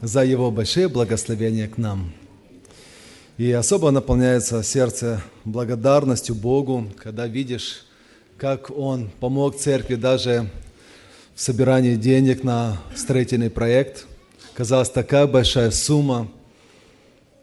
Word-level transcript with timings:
за 0.00 0.24
Его 0.24 0.50
большие 0.50 0.88
благословения 0.88 1.68
к 1.68 1.78
нам. 1.78 2.12
И 3.36 3.50
особо 3.52 3.90
наполняется 3.90 4.62
сердце 4.62 5.22
благодарностью 5.44 6.34
Богу, 6.34 6.88
когда 6.98 7.26
видишь, 7.26 7.86
как 8.36 8.70
Он 8.76 9.10
помог 9.20 9.56
церкви 9.56 9.94
даже 9.94 10.50
в 11.34 11.40
собирании 11.40 11.94
денег 11.94 12.42
на 12.42 12.80
строительный 12.96 13.50
проект. 13.50 14.06
Казалось, 14.54 14.90
такая 14.90 15.26
большая 15.26 15.70
сумма. 15.70 16.28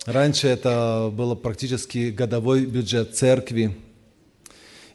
Раньше 0.06 0.48
это 0.48 1.10
был 1.14 1.36
практически 1.36 2.12
годовой 2.12 2.66
бюджет 2.66 3.16
церкви. 3.16 3.78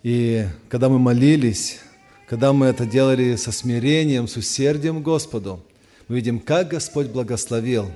И 0.02 0.46
когда 0.68 0.88
мы 0.88 0.98
молились, 0.98 1.80
когда 2.28 2.52
мы 2.52 2.66
это 2.66 2.86
делали 2.86 3.36
со 3.36 3.52
смирением, 3.52 4.28
с 4.28 4.36
усердием 4.36 5.02
Господу, 5.02 5.64
мы 6.10 6.16
видим, 6.16 6.40
как 6.40 6.66
Господь 6.66 7.06
благословил, 7.06 7.88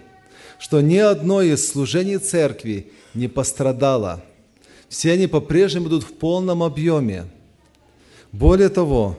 что 0.61 0.81
ни 0.81 0.99
одно 0.99 1.43
из 1.43 1.67
служений 1.67 2.18
церкви 2.18 2.93
не 3.13 3.27
пострадало. 3.27 4.23
Все 4.89 5.11
они 5.11 5.27
по-прежнему 5.27 5.89
идут 5.89 6.04
в 6.04 6.13
полном 6.13 6.63
объеме. 6.63 7.25
Более 8.31 8.68
того, 8.68 9.18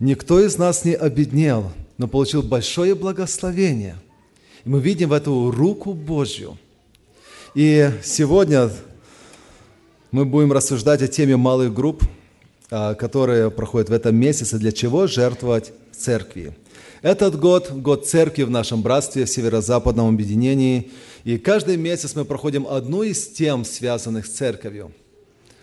никто 0.00 0.44
из 0.44 0.58
нас 0.58 0.84
не 0.84 0.94
обеднел, 0.94 1.70
но 1.98 2.08
получил 2.08 2.42
большое 2.42 2.96
благословение. 2.96 3.94
И 4.64 4.68
мы 4.68 4.80
видим 4.80 5.10
в 5.10 5.12
эту 5.12 5.52
руку 5.52 5.94
Божью. 5.94 6.58
И 7.54 7.92
сегодня 8.02 8.72
мы 10.10 10.24
будем 10.24 10.50
рассуждать 10.50 11.00
о 11.00 11.06
теме 11.06 11.36
малых 11.36 11.72
групп, 11.72 12.02
а, 12.72 12.94
которые 12.94 13.52
проходят 13.52 13.88
в 13.88 13.92
этом 13.92 14.16
месяце, 14.16 14.58
для 14.58 14.72
чего 14.72 15.06
жертвовать 15.06 15.72
церкви. 15.92 16.56
Этот 17.02 17.36
год– 17.36 17.68
год 17.72 18.06
церкви 18.06 18.44
в 18.44 18.50
нашем 18.50 18.80
братстве, 18.80 19.24
в 19.24 19.28
северо-западном 19.28 20.14
объединении. 20.14 20.92
И 21.24 21.36
каждый 21.36 21.76
месяц 21.76 22.14
мы 22.14 22.24
проходим 22.24 22.64
одну 22.64 23.02
из 23.02 23.26
тем, 23.26 23.64
связанных 23.64 24.24
с 24.24 24.30
церковью. 24.30 24.92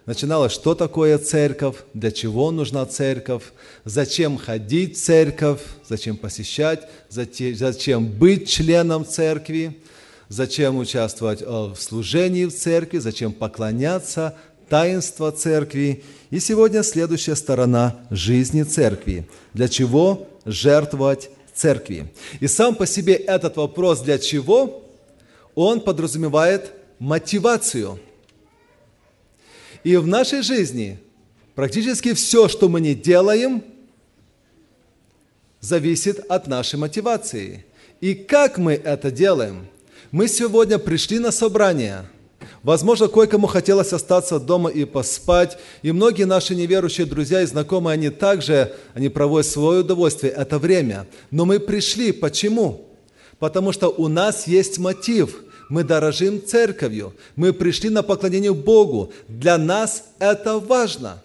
Начиналось, 0.05 0.51
что 0.51 0.75
такое 0.75 1.17
церковь, 1.17 1.77
для 1.93 2.11
чего 2.11 2.51
нужна 2.51 2.85
церковь, 2.85 3.43
зачем 3.85 4.37
ходить 4.37 4.97
в 4.97 5.01
церковь, 5.01 5.61
зачем 5.87 6.17
посещать, 6.17 6.89
зачем 7.09 8.07
быть 8.07 8.49
членом 8.49 9.05
церкви, 9.05 9.77
зачем 10.27 10.77
участвовать 10.77 11.41
э, 11.41 11.45
в 11.45 11.77
служении 11.77 12.43
в 12.43 12.53
церкви, 12.53 12.97
зачем 12.97 13.31
поклоняться, 13.31 14.35
таинство 14.67 15.31
церкви. 15.31 16.03
И 16.31 16.41
сегодня 16.41 16.83
следующая 16.83 17.37
сторона 17.37 17.95
жизни 18.09 18.63
церкви. 18.63 19.25
Для 19.53 19.69
чего 19.69 20.27
жертвовать 20.45 21.29
церкви. 21.53 22.11
И 22.39 22.47
сам 22.47 22.75
по 22.75 22.85
себе 22.85 23.13
этот 23.13 23.57
вопрос 23.57 24.01
«для 24.01 24.17
чего?» 24.17 24.83
он 25.55 25.81
подразумевает 25.81 26.71
мотивацию. 26.99 27.99
И 29.83 29.97
в 29.97 30.07
нашей 30.07 30.41
жизни 30.41 30.99
практически 31.55 32.13
все, 32.13 32.47
что 32.47 32.69
мы 32.69 32.81
не 32.81 32.95
делаем, 32.95 33.63
зависит 35.59 36.19
от 36.29 36.47
нашей 36.47 36.77
мотивации. 36.79 37.65
И 37.99 38.13
как 38.13 38.57
мы 38.57 38.73
это 38.73 39.11
делаем? 39.11 39.67
Мы 40.11 40.27
сегодня 40.27 40.79
пришли 40.79 41.19
на 41.19 41.31
собрание– 41.31 42.05
Возможно, 42.63 43.07
кое-кому 43.07 43.47
хотелось 43.47 43.93
остаться 43.93 44.39
дома 44.39 44.69
и 44.69 44.85
поспать. 44.85 45.57
И 45.81 45.91
многие 45.91 46.23
наши 46.23 46.55
неверующие 46.55 47.05
друзья 47.05 47.41
и 47.41 47.45
знакомые, 47.45 47.93
они 47.93 48.09
также, 48.09 48.73
они 48.93 49.09
проводят 49.09 49.47
свое 49.47 49.81
удовольствие, 49.81 50.31
это 50.31 50.59
время. 50.59 51.07
Но 51.31 51.45
мы 51.45 51.59
пришли. 51.59 52.11
Почему? 52.11 52.85
Потому 53.39 53.71
что 53.71 53.89
у 53.89 54.07
нас 54.07 54.47
есть 54.47 54.77
мотив. 54.77 55.43
Мы 55.69 55.83
дорожим 55.83 56.45
церковью. 56.45 57.13
Мы 57.35 57.53
пришли 57.53 57.89
на 57.89 58.03
поклонение 58.03 58.53
Богу. 58.53 59.13
Для 59.27 59.57
нас 59.57 60.03
это 60.19 60.59
важно. 60.59 61.21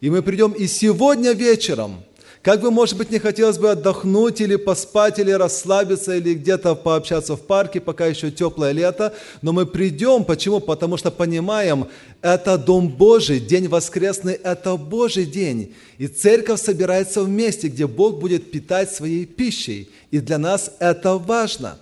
И 0.00 0.10
мы 0.10 0.22
придем 0.22 0.52
и 0.52 0.66
сегодня 0.66 1.32
вечером– 1.32 2.02
как 2.42 2.60
бы, 2.60 2.70
может 2.70 2.96
быть, 2.96 3.10
не 3.10 3.18
хотелось 3.18 3.58
бы 3.58 3.70
отдохнуть 3.70 4.40
или 4.40 4.56
поспать, 4.56 5.18
или 5.18 5.32
расслабиться, 5.32 6.14
или 6.14 6.34
где-то 6.34 6.76
пообщаться 6.76 7.36
в 7.36 7.40
парке, 7.40 7.80
пока 7.80 8.06
еще 8.06 8.30
теплое 8.30 8.72
лето, 8.72 9.12
но 9.42 9.52
мы 9.52 9.66
придем. 9.66 10.24
Почему? 10.24 10.60
Потому 10.60 10.96
что 10.96 11.10
понимаем, 11.10 11.88
это 12.22 12.56
Дом 12.56 12.88
Божий, 12.88 13.40
день 13.40 13.66
воскресный– 13.66 14.34
это 14.44 14.76
Божий 14.76 15.26
день. 15.26 15.74
И 15.98 16.06
церковь 16.06 16.62
собирается 16.62 17.22
вместе, 17.22 17.68
где 17.68 17.86
Бог 17.86 18.20
будет 18.20 18.50
питать 18.52 18.92
своей 18.92 19.26
пищей. 19.26 19.90
И 20.12 20.20
для 20.20 20.38
нас 20.38 20.70
это 20.78 21.18
важно. 21.18 21.78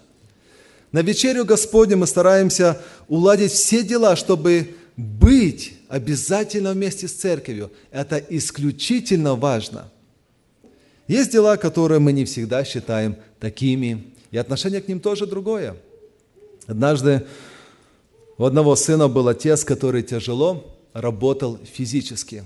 На 0.90 1.02
вечерю 1.02 1.44
Господню 1.44 1.98
мы 1.98 2.06
стараемся 2.06 2.80
уладить 3.08 3.52
все 3.52 3.82
дела, 3.82 4.16
чтобы 4.16 4.74
быть 4.96 5.74
обязательно 5.88 6.72
вместе 6.72 7.08
с 7.08 7.12
церковью. 7.12 7.70
Это 7.90 8.16
исключительно 8.16 9.34
важно– 9.34 9.90
есть 11.08 11.32
дела, 11.32 11.56
которые 11.56 12.00
мы 12.00 12.12
не 12.12 12.24
всегда 12.24 12.64
считаем 12.64 13.16
такими, 13.38 14.12
и 14.30 14.38
отношение 14.38 14.80
к 14.80 14.88
ним 14.88 15.00
тоже 15.00 15.26
другое. 15.26 15.76
Однажды 16.66 17.26
у 18.38 18.44
одного 18.44 18.74
сына 18.74 19.08
был 19.08 19.28
отец, 19.28 19.64
который 19.64 20.02
тяжело 20.02 20.76
работал 20.92 21.58
физически. 21.64 22.44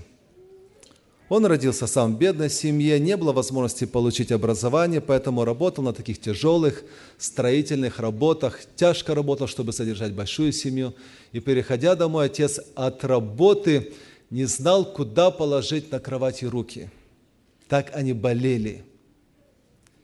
Он 1.27 1.45
родился 1.45 1.87
сам 1.87 2.15
в 2.15 2.19
бедной 2.19 2.49
семье, 2.49 2.99
не 2.99 3.15
было 3.17 3.31
возможности 3.31 3.85
получить 3.85 4.31
образование, 4.31 4.99
поэтому 4.99 5.45
работал 5.45 5.83
на 5.83 5.93
таких 5.93 6.19
тяжелых 6.19 6.83
строительных 7.17 7.99
работах, 7.99 8.59
тяжко 8.75 9.15
работал, 9.15 9.47
чтобы 9.47 9.71
содержать 9.71 10.11
большую 10.11 10.51
семью. 10.51 10.93
И 11.31 11.39
переходя 11.39 11.95
домой, 11.95 12.25
отец 12.25 12.59
от 12.75 13.03
работы 13.05 13.93
не 14.29 14.43
знал, 14.43 14.85
куда 14.85 15.31
положить 15.31 15.91
на 15.91 15.99
кровати 15.99 16.45
руки– 16.45 16.89
так 17.71 17.91
они 17.95 18.11
болели. 18.11 18.83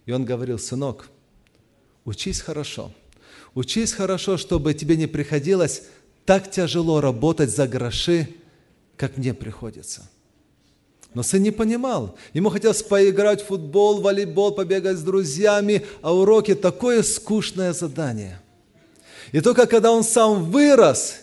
И 0.05 0.13
он 0.13 0.23
говорил, 0.23 0.57
сынок, 0.57 1.09
учись 2.05 2.39
хорошо. 2.39 2.93
Учись 3.55 3.91
хорошо, 3.91 4.37
чтобы 4.37 4.73
тебе 4.73 4.95
не 4.95 5.05
приходилось 5.05 5.83
так 6.23 6.49
тяжело 6.49 7.01
работать 7.01 7.49
за 7.49 7.67
гроши, 7.67 8.29
как 8.95 9.17
мне 9.17 9.33
приходится. 9.33 10.09
Но 11.13 11.23
сын 11.23 11.43
не 11.43 11.51
понимал. 11.51 12.15
Ему 12.31 12.51
хотелось 12.51 12.83
поиграть 12.83 13.41
в 13.41 13.47
футбол, 13.47 13.99
волейбол, 13.99 14.53
побегать 14.53 14.95
с 14.95 15.01
друзьями, 15.01 15.85
а 16.01 16.15
уроки– 16.15 16.55
такое 16.55 17.03
скучное 17.03 17.73
задание. 17.73 18.39
И 19.33 19.41
только 19.41 19.67
когда 19.67 19.91
он 19.91 20.05
сам 20.05 20.51
вырос, 20.51 21.15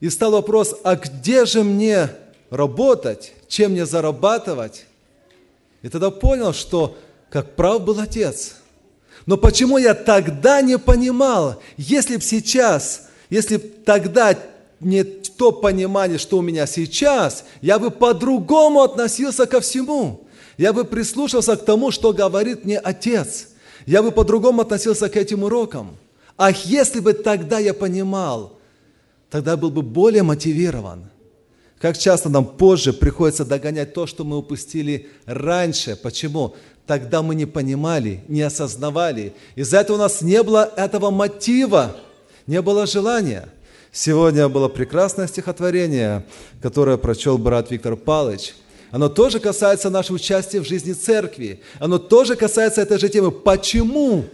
и 0.00 0.08
стал 0.08 0.30
вопрос, 0.30 0.76
а 0.82 0.96
где 0.96 1.44
же 1.44 1.62
мне 1.62 2.08
работать, 2.48 3.34
чем 3.48 3.72
мне 3.72 3.84
зарабатывать, 3.84 4.86
и 5.84 5.88
тогда 5.90 6.10
понял, 6.10 6.54
что 6.54 6.96
как 7.28 7.56
прав 7.56 7.84
был 7.84 8.00
отец. 8.00 8.54
Но 9.26 9.36
почему 9.36 9.76
я 9.76 9.92
тогда 9.92 10.62
не 10.62 10.78
понимал, 10.78 11.60
если 11.76 12.16
бы 12.16 12.22
сейчас, 12.22 13.08
если 13.28 13.58
бы 13.58 13.70
тогда 13.84 14.34
не 14.80 15.04
то 15.04 15.52
понимание, 15.52 16.16
что 16.16 16.38
у 16.38 16.42
меня 16.42 16.66
сейчас, 16.66 17.44
я 17.60 17.78
бы 17.78 17.90
по-другому 17.90 18.80
относился 18.82 19.44
ко 19.44 19.60
всему. 19.60 20.26
Я 20.56 20.72
бы 20.72 20.84
прислушался 20.84 21.54
к 21.54 21.66
тому, 21.66 21.90
что 21.90 22.14
говорит 22.14 22.64
мне 22.64 22.78
отец. 22.78 23.48
Я 23.84 24.02
бы 24.02 24.10
по-другому 24.10 24.62
относился 24.62 25.10
к 25.10 25.16
этим 25.16 25.42
урокам. 25.42 25.98
Ах, 26.38 26.64
если 26.64 27.00
бы 27.00 27.12
тогда 27.12 27.58
я 27.58 27.74
понимал, 27.74 28.58
тогда 29.28 29.58
был 29.58 29.70
бы 29.70 29.82
более 29.82 30.22
мотивирован– 30.22 31.10
как 31.84 31.98
часто 31.98 32.30
нам 32.30 32.46
позже 32.46 32.94
приходится 32.94 33.44
догонять 33.44 33.92
то, 33.92 34.06
что 34.06 34.24
мы 34.24 34.38
упустили 34.38 35.10
раньше. 35.26 35.96
Почему? 35.96 36.54
Тогда 36.86 37.20
мы 37.20 37.34
не 37.34 37.44
понимали, 37.44 38.22
не 38.26 38.40
осознавали. 38.40 39.34
Из-за 39.54 39.80
этого 39.80 39.98
у 39.98 40.00
нас 40.00 40.22
не 40.22 40.42
было 40.42 40.72
этого 40.76 41.10
мотива, 41.10 41.94
не 42.46 42.62
было 42.62 42.86
желания. 42.86 43.50
Сегодня 43.92 44.48
было 44.48 44.68
прекрасное 44.68 45.26
стихотворение, 45.26 46.24
которое 46.62 46.96
прочел 46.96 47.36
брат 47.36 47.70
Виктор 47.70 47.96
Палыч. 47.96 48.54
Оно 48.90 49.10
тоже 49.10 49.38
касается 49.38 49.90
нашего 49.90 50.16
участия 50.16 50.60
в 50.60 50.66
жизни 50.66 50.94
церкви. 50.94 51.60
Оно 51.80 51.98
тоже 51.98 52.34
касается 52.34 52.80
этой 52.80 52.98
же 52.98 53.10
темы. 53.10 53.30
Почему? 53.30 54.24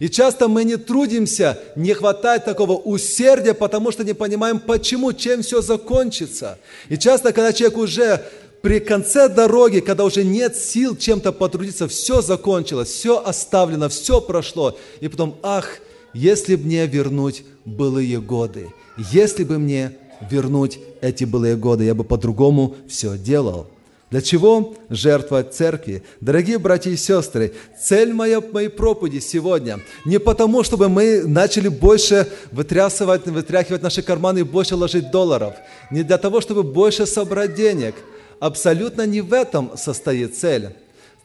И 0.00 0.08
часто 0.08 0.48
мы 0.48 0.64
не 0.64 0.76
трудимся, 0.76 1.58
не 1.76 1.94
хватает 1.94 2.44
такого 2.44 2.72
усердия, 2.72 3.54
потому 3.54 3.92
что 3.92 4.04
не 4.04 4.12
понимаем, 4.12 4.58
почему, 4.58 5.12
чем 5.12 5.42
все 5.42 5.62
закончится. 5.62 6.58
И 6.88 6.98
часто, 6.98 7.32
когда 7.32 7.52
человек 7.52 7.78
уже 7.78 8.24
при 8.62 8.80
конце 8.80 9.28
дороги, 9.28 9.80
когда 9.80 10.04
уже 10.04 10.24
нет 10.24 10.56
сил 10.56 10.96
чем-то 10.96 11.32
потрудиться, 11.32 11.86
все 11.86 12.22
закончилось, 12.22 12.88
все 12.88 13.22
оставлено, 13.22 13.88
все 13.88 14.20
прошло. 14.20 14.76
И 15.00 15.08
потом, 15.08 15.36
ах, 15.42 15.80
если 16.14 16.56
бы 16.56 16.64
мне 16.64 16.86
вернуть 16.86 17.44
былые 17.64 18.20
годы, 18.20 18.68
если 19.12 19.44
бы 19.44 19.58
мне 19.58 19.96
вернуть 20.30 20.78
эти 21.00 21.24
былые 21.24 21.56
годы, 21.56 21.84
я 21.84 21.94
бы 21.94 22.04
по-другому 22.04 22.76
все 22.88 23.18
делал. 23.18 23.66
Для 24.14 24.22
чего 24.22 24.76
жертвовать 24.90 25.54
церкви? 25.54 26.04
Дорогие 26.20 26.58
братья 26.58 26.88
и 26.88 26.96
сестры, 26.96 27.52
цель 27.76 28.12
моя, 28.12 28.40
моей 28.40 28.68
проповеди 28.68 29.18
сегодня 29.18 29.80
не 30.04 30.20
потому, 30.20 30.62
чтобы 30.62 30.88
мы 30.88 31.24
начали 31.26 31.66
больше 31.66 32.28
вытрясывать, 32.52 33.26
вытряхивать 33.26 33.82
наши 33.82 34.02
карманы 34.02 34.38
и 34.38 34.42
больше 34.44 34.76
ложить 34.76 35.10
долларов. 35.10 35.56
Не 35.90 36.04
для 36.04 36.16
того, 36.16 36.40
чтобы 36.40 36.62
больше 36.62 37.06
собрать 37.06 37.56
денег. 37.56 37.96
Абсолютно 38.38 39.04
не 39.04 39.20
в 39.20 39.32
этом 39.32 39.76
состоит 39.76 40.36
цель. 40.36 40.76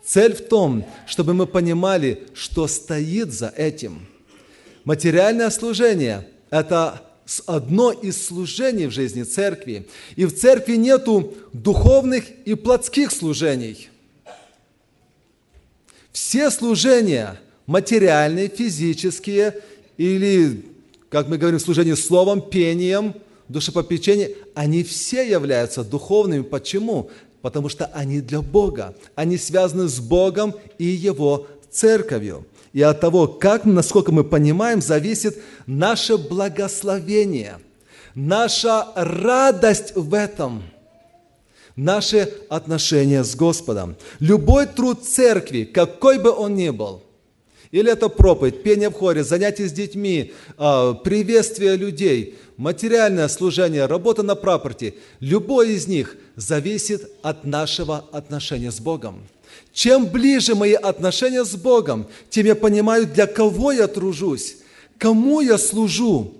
Цель 0.03 0.33
в 0.33 0.47
том, 0.47 0.83
чтобы 1.05 1.35
мы 1.35 1.45
понимали, 1.45 2.23
что 2.33 2.65
стоит 2.65 3.31
за 3.31 3.53
этим. 3.55 4.07
Материальное 4.83 5.51
служение– 5.51 6.27
это 6.49 7.03
одно 7.45 7.91
из 7.91 8.25
служений 8.25 8.87
в 8.87 8.91
жизни 8.91 9.23
церкви. 9.23 9.87
И 10.15 10.25
в 10.25 10.35
церкви 10.35 10.75
нету 10.75 11.33
духовных 11.53 12.25
и 12.45 12.55
плотских 12.55 13.11
служений. 13.11 13.89
Все 16.11 16.49
служения, 16.49 17.39
материальные, 17.65 18.49
физические 18.49 19.61
или, 19.97 20.65
как 21.09 21.27
мы 21.27 21.37
говорим, 21.37 21.59
служение 21.59 21.95
словом, 21.95 22.41
пением, 22.41 23.13
душепопечение, 23.47 24.35
они 24.53 24.83
все 24.83 25.29
являются 25.29 25.83
духовными. 25.83 26.41
Почему? 26.41 27.09
Потому 27.41 27.69
что 27.69 27.85
они 27.87 28.21
для 28.21 28.41
Бога. 28.41 28.95
Они 29.15 29.37
связаны 29.37 29.87
с 29.87 29.99
Богом 29.99 30.55
и 30.77 30.85
Его 30.85 31.47
церковью. 31.69 32.45
И 32.73 32.81
от 32.81 33.01
того, 33.01 33.27
как, 33.27 33.65
насколько 33.65 34.11
мы 34.11 34.23
понимаем, 34.23 34.81
зависит 34.81 35.37
наше 35.65 36.17
благословение, 36.17 37.57
наша 38.13 38.87
радость 38.95 39.93
в 39.95 40.13
этом, 40.13 40.63
наше 41.75 42.31
отношение 42.49 43.23
с 43.23 43.35
Господом. 43.35 43.95
Любой 44.19 44.67
труд 44.67 45.03
церкви, 45.03 45.63
какой 45.63 46.19
бы 46.19 46.31
он 46.31 46.55
ни 46.55 46.69
был, 46.69 47.01
или 47.71 47.91
это 47.91 48.09
проповедь, 48.09 48.63
пение 48.63 48.89
в 48.89 48.93
хоре, 48.93 49.23
занятия 49.23 49.67
с 49.67 49.71
детьми, 49.71 50.33
а, 50.57 50.93
приветствие 50.93 51.75
людей, 51.75 52.37
материальное 52.57 53.27
служение, 53.27 53.85
работа 53.85 54.23
на 54.23 54.35
прапорте, 54.35 54.95
любой 55.19 55.73
из 55.73 55.87
них 55.87 56.17
зависит 56.35 57.11
от 57.21 57.45
нашего 57.45 58.05
отношения 58.11 58.71
с 58.71 58.79
Богом. 58.79 59.21
Чем 59.79 60.07
ближе 60.07 60.55
мои 60.55 60.73
отношения 60.73 61.45
с 61.45 61.55
Богом, 61.55 62.07
тем 62.29 62.45
я 62.45 62.53
понимаю, 62.53 63.07
для 63.07 63.27
кого 63.27 63.71
я 63.71 63.87
тружусь, 63.87 64.57
кому 64.97 65.39
я 65.39 65.57
служу, 65.57 66.33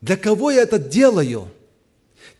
для 0.00 0.16
кого 0.16 0.50
я 0.50 0.62
это 0.62 0.80
делаю. 0.80 1.46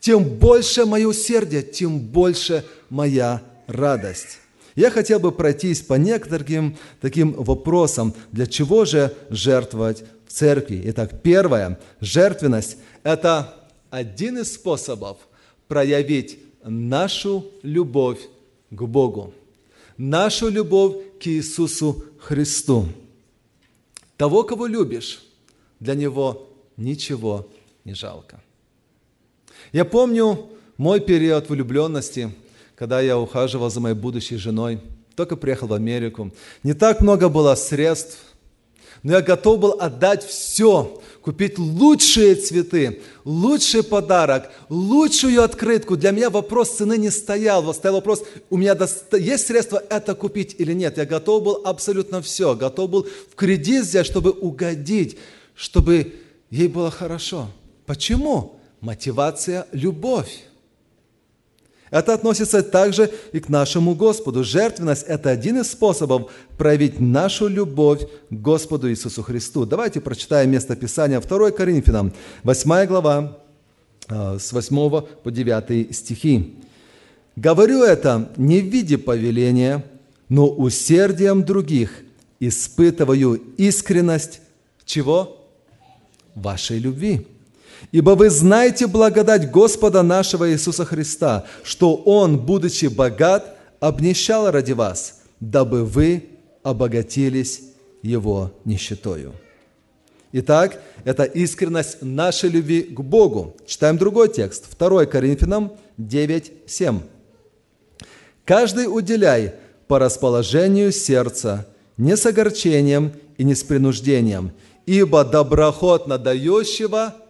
Тем 0.01 0.25
больше 0.25 0.85
мое 0.85 1.07
усердие, 1.07 1.63
тем 1.63 2.01
больше 2.01 2.65
моя 2.91 3.41
радость. 3.69 4.39
Я 4.75 4.91
хотел 4.91 5.21
бы 5.21 5.31
пройтись 5.31 5.81
по 5.81 5.95
некоторым 5.95 6.77
таким 7.01 7.31
вопросам, 7.35 8.13
для 8.33 8.49
чего 8.49 8.85
же 8.85 9.15
жертвовать 9.31 10.03
в 10.27 10.33
церкви. 10.33 10.83
Итак, 10.87 11.23
первое, 11.23 11.79
жертвенность– 12.01 12.79
это 13.05 13.55
один 13.91 14.39
из 14.39 14.55
способов 14.55 15.19
проявить 15.69 16.41
нашу 16.65 17.47
любовь 17.63 18.19
к 18.71 18.83
Богу 18.83 19.33
нашу 19.97 20.49
любовь 20.49 20.97
к 21.21 21.27
Иисусу 21.27 22.05
Христу. 22.19 22.89
Того, 24.17 24.45
кого 24.45 24.67
любишь, 24.67 25.23
для 25.81 25.95
Него 25.95 26.49
ничего 26.77 27.49
не 27.85 27.95
жалко. 27.95 28.41
Я 29.73 29.85
помню 29.85 30.49
мой 30.77 31.01
период 31.01 31.49
влюбленности, 31.49 32.31
когда 32.75 33.01
я 33.01 33.19
ухаживал 33.19 33.71
за 33.71 33.81
моей 33.81 33.95
будущей 33.95 34.37
женой, 34.37 34.81
только 35.15 35.37
приехал 35.37 35.69
в 35.69 35.73
Америку. 35.73 36.33
Не 36.63 36.75
так 36.75 37.01
много 37.01 37.29
было 37.29 37.55
средств, 37.55 38.19
но 39.07 39.13
я 39.13 39.23
готов 39.23 39.61
был 39.61 39.77
отдать 39.79 40.27
все, 40.27 41.01
купить 41.23 41.61
лучшие 41.61 42.35
цветы, 42.35 43.03
лучший 43.25 43.85
подарок, 43.85 44.51
лучшую 44.69 45.45
открытку. 45.45 45.97
Для 45.97 46.11
меня 46.11 46.29
вопрос 46.29 46.71
цены 46.71 46.99
не 46.99 47.11
стоял. 47.11 47.73
Стоял 47.73 47.95
вопрос, 47.95 48.25
у 48.51 48.57
меня 48.57 48.77
есть 49.13 49.47
средства 49.47 49.81
это 49.91 50.17
купить 50.17 50.57
или 50.59 50.73
нет. 50.73 50.99
Я 50.99 51.07
готов 51.07 51.45
был 51.45 51.63
абсолютно 51.65 52.21
все. 52.21 52.57
Готов 52.57 52.91
был 52.91 53.07
в 53.31 53.37
кредит 53.37 53.85
взять, 53.85 54.07
чтобы 54.07 54.33
угодить, 54.33 55.19
чтобы 55.55 56.15
ей 56.51 56.67
было 56.67 56.91
хорошо. 56.91 57.47
Почему? 57.87 58.59
Мотивация– 58.81 59.69
любовь. 59.71 60.47
Это 61.91 62.15
относится 62.15 62.63
также 62.63 63.13
и 63.33 63.41
к 63.41 63.49
нашему 63.49 63.95
Господу. 63.95 64.43
Жертвенность– 64.43 65.05
это 65.09 65.31
один 65.31 65.61
из 65.61 65.71
способов 65.71 66.31
проявить 66.59 67.01
нашу 67.01 67.47
любовь 67.47 68.03
к 68.31 68.35
Господу 68.35 68.91
Иисусу 68.91 69.23
Христу. 69.23 69.65
Давайте 69.67 70.01
прочитаем 70.01 70.51
место 70.51 70.75
Писания 70.75 71.21
2 71.21 71.51
Коринфянам, 71.53 72.13
8 72.43 72.87
глава, 72.87 73.39
а, 74.09 74.39
с 74.39 74.53
8 74.53 75.01
по 75.01 75.31
9 75.31 75.95
стихи. 75.95 76.57
«Говорю 77.37 77.83
это 77.85 78.31
не 78.37 78.61
в 78.61 78.67
виде 78.67 78.99
повеления, 78.99 79.85
но 80.29 80.49
усердием 80.49 81.45
других 81.45 82.03
испытываю 82.41 83.41
искренность 83.57 84.41
чего? 84.85 85.47
Вашей 86.35 86.79
любви» 86.79 87.27
Ибо 87.93 88.11
вы 88.11 88.31
знаете 88.31 88.87
благодать 88.87 89.51
Господа 89.51 90.03
нашего 90.03 90.51
Иисуса 90.51 90.85
Христа, 90.85 91.45
что 91.63 91.95
Он, 91.95 92.39
будучи 92.39 92.87
богат, 92.87 93.57
обнищал 93.81 94.51
ради 94.51 94.73
вас, 94.73 95.23
дабы 95.41 95.85
вы 95.85 96.29
обогатились 96.63 97.63
Его 98.03 98.53
нищетою. 98.65 99.35
Итак, 100.33 100.83
это 101.05 101.23
искренность 101.23 102.03
нашей 102.03 102.51
любви 102.51 102.83
к 102.83 103.01
Богу. 103.01 103.57
Читаем 103.67 103.97
другой 103.97 104.33
текст, 104.33 104.67
2 104.77 105.07
Коринфянам 105.07 105.73
9, 105.97 106.53
7. 106.67 107.01
«Каждый 108.45 108.87
уделяй 108.87 109.55
по 109.87 109.99
расположению 109.99 110.93
сердца, 110.93 111.67
не 111.97 112.17
с 112.17 112.27
огорчением 112.27 113.13
и 113.39 113.45
не 113.45 113.55
с 113.55 113.63
принуждением, 113.63 114.53
ибо 114.85 115.25
доброхотно 115.25 116.19
дающего– 116.19 117.15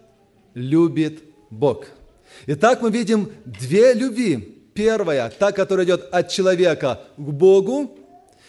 любит 0.57 1.23
Бог. 1.51 1.85
Итак, 2.47 2.81
мы 2.81 2.89
видим 2.89 3.31
две 3.45 3.93
любви. 3.93 4.55
Первая, 4.73 5.29
та, 5.29 5.51
которая 5.51 5.85
идет 5.85 6.07
от 6.11 6.29
человека 6.29 7.01
к 7.15 7.21
Богу, 7.21 7.97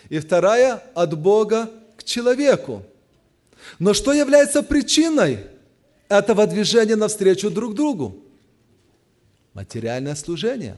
и 0.09 0.19
вторая 0.19 0.83
от 0.95 1.19
Бога 1.19 1.71
к 1.97 2.05
человеку. 2.05 2.83
Но 3.79 3.95
что 3.95 4.13
является 4.13 4.63
причиной 4.63 5.39
этого 6.09 6.47
движения 6.47 6.97
навстречу 6.97 7.51
друг 7.51 7.75
другу? 7.75 8.17
Материальное 9.55 10.15
служение. 10.15 10.77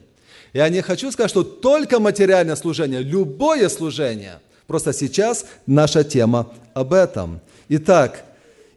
Я 0.53 0.67
не 0.69 0.81
хочу 0.81 1.11
сказать, 1.11 1.31
что 1.31 1.43
только 1.43 1.99
материальное 1.99 2.55
служение, 2.55 3.01
любое 3.01 3.69
служение. 3.69 4.39
Просто 4.67 4.91
сейчас 4.93 5.45
наша 5.65 6.03
тема 6.03 6.53
об 6.73 6.93
этом. 6.93 7.39
Итак, 7.69 8.25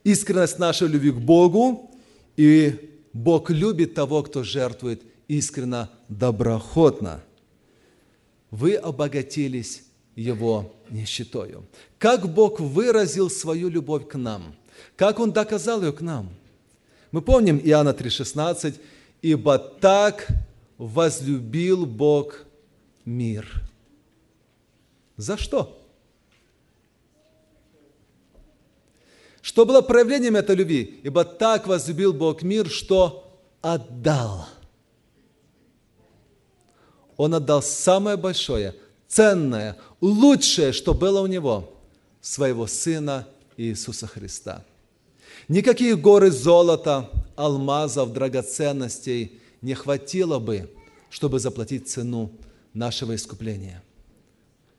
искренность 0.05 0.59
нашей 0.59 0.89
любви 0.89 1.11
к 1.11 1.19
Богу 1.19 1.91
и 2.37 2.91
Бог 3.13 3.51
любит 3.51 3.95
того, 3.95 4.23
кто 4.23 4.43
жертвует 4.43 5.03
искренно, 5.29 5.91
доброхотно. 6.09 7.23
Вы 8.51 8.75
обогатились 8.75 9.85
Его 10.17 10.75
нищетою. 10.91 11.65
Как 11.99 12.33
Бог 12.33 12.61
выразил 12.61 13.31
свою 13.31 13.69
любовь 13.69 14.09
к 14.09 14.17
нам? 14.17 14.55
Как 14.97 15.19
Он 15.19 15.33
доказал 15.33 15.83
ее 15.83 15.93
к 15.93 16.01
нам? 16.01 16.31
Мы 17.11 17.23
помним 17.23 17.61
Иоанна 17.63 17.91
3,16, 17.91 18.81
«Ибо 19.23 19.59
так 19.59 20.27
возлюбил 20.79 21.87
Бог 21.87 22.45
мир». 23.05 23.63
За 25.17 25.37
что? 25.37 25.84
Что 29.45 29.67
было 29.67 29.83
проявлением 29.83 30.37
этой 30.37 30.57
любви? 30.57 31.01
Ибо 31.03 31.23
так 31.23 31.67
возлюбил 31.67 32.15
Бог 32.15 32.41
мир, 32.41 32.67
что 32.71 33.31
отдал. 33.61 34.47
Он 37.19 37.35
отдал 37.35 37.63
самое 37.63 38.17
большое, 38.17 38.75
ценное, 39.07 39.77
лучшее, 40.01 40.73
что 40.73 40.95
было 40.95 41.21
у 41.21 41.27
Него, 41.27 41.71
своего 42.23 42.67
Сына 42.67 43.29
Иисуса 43.59 44.07
Христа. 44.07 44.65
Никакие 45.49 45.95
горы 45.95 46.31
золота, 46.31 47.11
алмазов, 47.37 48.15
драгоценностей 48.15 49.43
не 49.61 49.75
хватило 49.75 50.39
бы, 50.39 50.71
чтобы 51.11 51.39
заплатить 51.39 51.87
цену 51.87 52.33
нашего 52.73 53.15
искупления. 53.15 53.83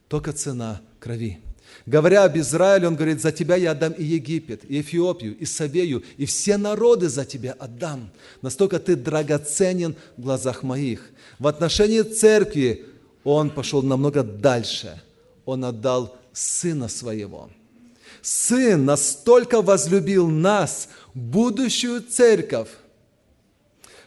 Только 0.07 0.33
цена 0.33 0.81
крови– 0.99 1.39
Говоря 1.85 2.23
об 2.23 2.35
Израиле, 2.35 2.87
он 2.87 2.95
говорит, 2.95 3.21
за 3.21 3.31
тебя 3.31 3.55
я 3.55 3.71
отдам 3.71 3.91
и 3.91 4.03
Египет, 4.03 4.63
и 4.67 4.81
Эфиопию, 4.81 5.37
и 5.37 5.45
Савею, 5.45 6.03
и 6.17 6.25
все 6.25 6.57
народы 6.57 7.09
за 7.09 7.25
тебя 7.25 7.55
отдам. 7.59 8.09
Настолько 8.41 8.79
ты 8.79 8.95
драгоценен 8.95 9.95
в 10.17 10.21
глазах 10.21 10.63
моих. 10.63 11.11
В 11.37 11.45
отношении 11.45 12.01
церкви 12.01 12.85
Он 13.23 13.51
пошел 13.51 13.83
намного 13.83 14.23
дальше. 14.23 14.99
Он 15.45 15.63
отдал 15.63 16.17
Сына 16.33 16.87
Своего. 16.87 17.51
Сын 18.23 18.83
настолько 18.83 19.61
возлюбил 19.61 20.27
нас, 20.27 20.89
будущую 21.13 22.01
церковь, 22.01 22.69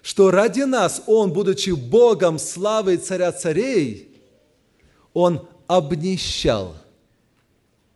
что 0.02 0.32
ради 0.32 0.62
нас 0.62 1.04
Он, 1.06 1.32
будучи 1.32 1.70
Богом 1.70 2.40
славы 2.40 2.96
царя 2.96 3.30
царей, 3.30 4.20
Он 5.12 5.46
обнищал. 5.68 6.74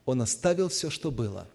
Он 0.04 0.22
оставил 0.22 0.68
все, 0.68 0.90
что 0.90 1.10
было. 1.10 1.46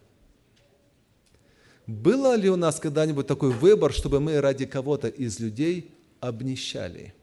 Было 1.86 2.36
ли 2.36 2.50
у 2.50 2.56
нас 2.56 2.80
когда-нибудь 2.80 3.26
такой 3.26 3.50
выбор, 3.50 3.92
чтобы 3.92 4.20
мы 4.20 4.40
ради 4.40 4.66
кого-то 4.66 5.08
из 5.08 5.40
людей 5.40 5.90
обнищали? 6.20 7.14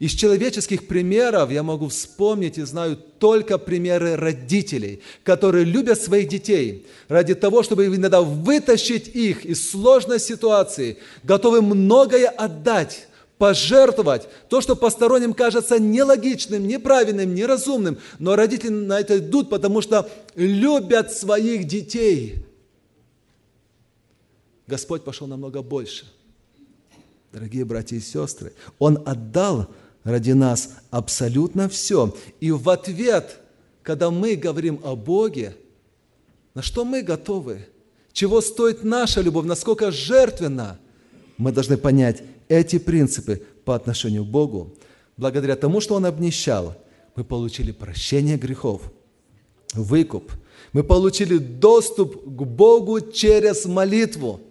Из 0.00 0.12
человеческих 0.12 0.88
примеров 0.88 1.50
я 1.50 1.62
могу 1.62 1.88
вспомнить 1.88 2.56
и 2.56 2.62
знаю 2.62 2.96
только 2.96 3.58
примеры 3.58 4.16
родителей, 4.16 5.02
которые 5.24 5.66
любят 5.66 6.00
своих 6.00 6.28
детей 6.28 6.86
ради 7.08 7.34
того, 7.34 7.62
чтобы 7.62 7.84
иногда 7.84 8.22
вытащить 8.22 9.08
их 9.08 9.44
из 9.44 9.70
сложной 9.70 10.18
ситуации, 10.18 10.96
готовы 11.22 11.60
многое 11.60 12.28
отдать, 12.28 13.08
пожертвовать 13.40 14.28
то, 14.50 14.60
что 14.60 14.76
посторонним 14.76 15.32
кажется 15.32 15.78
нелогичным, 15.78 16.68
неправильным, 16.68 17.34
неразумным, 17.34 17.96
но 18.18 18.36
родители 18.36 18.68
на 18.68 19.00
это 19.00 19.16
идут, 19.16 19.48
потому 19.48 19.80
что 19.80 20.10
любят 20.34 21.10
своих 21.10 21.66
детей. 21.66 22.44
Господь 24.66 25.04
пошел 25.04 25.26
намного 25.26 25.62
больше. 25.62 26.04
Дорогие 27.32 27.64
братья 27.64 27.96
и 27.96 28.00
сестры, 28.00 28.52
Он 28.78 29.02
отдал 29.06 29.68
ради 30.04 30.32
нас 30.32 30.74
абсолютно 30.90 31.70
все. 31.70 32.14
И 32.40 32.50
в 32.50 32.68
ответ, 32.68 33.40
когда 33.82 34.10
мы 34.10 34.36
говорим 34.36 34.80
о 34.84 34.96
Боге, 34.96 35.56
на 36.52 36.60
что 36.60 36.84
мы 36.84 37.00
готовы, 37.00 37.66
чего 38.12 38.42
стоит 38.42 38.84
наша 38.84 39.22
любовь, 39.22 39.46
насколько 39.46 39.90
жертвенна, 39.90 40.78
мы 41.38 41.52
должны 41.52 41.78
понять 41.78 42.22
эти 42.50 42.78
принципы 42.78 43.42
по 43.64 43.74
отношению 43.74 44.26
к 44.26 44.28
Богу. 44.28 44.74
Благодаря 45.16 45.56
тому, 45.56 45.80
что 45.80 45.94
Он 45.94 46.04
обнищал, 46.04 46.76
мы 47.16 47.24
получили 47.24 47.72
прощение 47.72 48.36
грехов, 48.36 48.82
выкуп. 49.72 50.30
Мы 50.74 50.84
получили 50.84 51.38
доступ 51.38 52.22
к 52.22 52.42
Богу 52.42 53.00
через 53.00 53.64
молитву– 53.64 54.40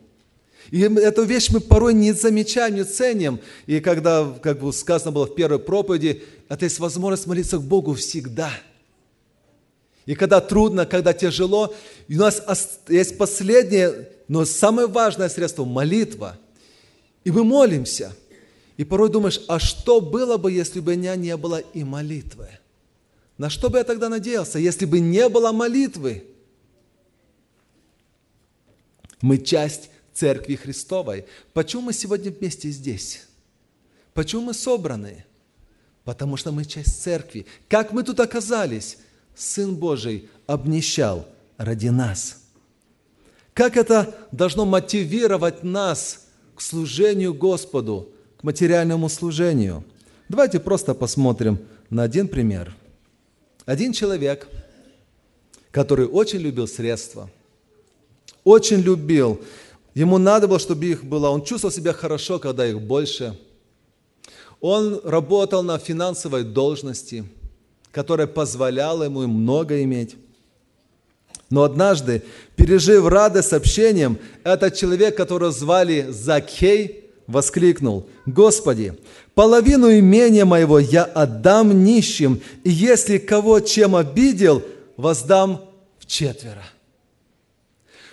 и 0.72 0.82
эту 0.82 1.24
вещь 1.24 1.50
мы 1.50 1.60
порой 1.60 1.94
не 1.94 2.12
замечаем, 2.12 2.76
не 2.76 2.84
ценим. 2.84 3.40
И 3.66 3.80
когда, 3.80 4.32
как 4.42 4.60
бы 4.60 4.72
сказано 4.72 5.12
было 5.12 5.26
в 5.26 5.34
первой 5.34 5.60
проповеди, 5.60 6.24
это 6.48 6.66
есть 6.66 6.80
возможность 6.80 7.28
молиться 7.28 7.58
к 7.58 7.64
Богу 7.64 7.96
всегда. 7.96 8.52
И 10.06 10.16
когда 10.16 10.42
трудно, 10.42 10.86
когда 10.86 11.14
тяжело, 11.14 11.74
у 12.08 12.14
нас 12.14 12.42
есть 12.88 13.18
последнее, 13.18 14.10
но 14.28 14.46
самое 14.46 14.88
важное 14.88 15.30
средство– 15.30 15.64
молитва. 15.66 16.38
И 17.30 17.32
мы 17.32 17.44
молимся. 17.44 18.16
И 18.76 18.84
порой 18.84 19.12
думаешь, 19.12 19.40
а 19.48 19.60
что 19.60 20.02
было 20.02 20.38
бы, 20.38 20.52
если 20.52 20.80
бы 20.80 20.96
меня 20.96 21.16
не 21.16 21.38
было 21.38 21.60
и 21.60 21.84
молитвы? 21.84 22.50
На 23.38 23.52
что 23.52 23.70
бы 23.70 23.78
я 23.78 23.84
тогда 23.84 24.10
надеялся, 24.10 24.58
если 24.58 24.86
бы 24.86 25.00
не 25.00 25.30
было 25.30 25.52
молитвы? 25.52 26.24
Мы 29.22 29.38
часть 29.38 29.92
Церкви 30.12 30.56
Христовой. 30.56 31.26
Почему 31.54 31.84
мы 31.84 31.94
сегодня 31.94 32.32
вместе 32.32 32.72
здесь? 32.72 33.28
Почему 34.16 34.42
мы 34.46 34.56
собраны? 34.56 35.24
Потому 36.06 36.36
что 36.36 36.52
мы 36.52 36.66
часть 36.66 37.04
Церкви. 37.04 37.46
Как 37.68 37.92
мы 37.92 38.02
тут 38.02 38.20
оказались? 38.20 38.98
Сын 39.36 39.76
Божий 39.76 40.28
обнищал 40.48 41.28
ради 41.58 41.90
нас. 41.90 42.42
Как 43.54 43.78
это 43.78 44.18
должно 44.32 44.66
мотивировать 44.66 45.64
нас 45.64 46.26
к 46.60 46.62
служению 46.62 47.34
Господу, 47.34 48.10
к 48.38 48.44
материальному 48.44 49.08
служению? 49.08 49.86
Давайте 50.28 50.60
просто 50.60 50.94
посмотрим 50.94 51.58
на 51.90 52.04
один 52.04 52.28
пример. 52.28 52.76
Один 53.66 53.94
человек, 53.94 54.46
который 55.72 56.06
очень 56.06 56.40
любил 56.40 56.68
средства, 56.68 57.32
очень 58.44 58.82
любил 58.82 59.40
Ему 59.94 60.18
надо 60.18 60.50
было, 60.50 60.60
чтобы 60.60 60.86
их 60.86 61.04
было. 61.04 61.30
Он 61.30 61.44
чувствовал 61.44 61.74
себя 61.74 61.94
хорошо, 61.94 62.40
когда 62.40 62.68
их 62.68 62.82
больше. 62.82 63.40
Он 64.60 65.00
работал 65.04 65.64
на 65.64 65.78
финансовой 65.78 66.44
должности, 66.44 67.26
которая 67.92 68.28
позволяла 68.28 69.04
ему 69.04 69.26
много 69.28 69.82
иметь. 69.84 70.16
Но 71.50 71.64
однажды, 71.64 72.22
пережив 72.60 73.08
радость 73.08 73.54
общением, 73.54 74.20
этот 74.44 74.76
человек, 74.76 75.16
которого 75.16 75.52
звали 75.52 76.08
Закей, 76.10 77.06
воскликнул, 77.26 78.10
«Господи, 78.26 78.96
половину 79.34 79.90
имения 79.98 80.44
моего 80.44 80.78
я 80.78 81.06
отдам 81.06 81.86
нищим, 81.86 82.42
и 82.66 82.70
если 82.70 83.18
кого 83.18 83.62
чем 83.62 83.96
обидел, 83.96 84.62
воздам 84.98 85.62
в 86.00 86.06
четверо». 86.06 86.66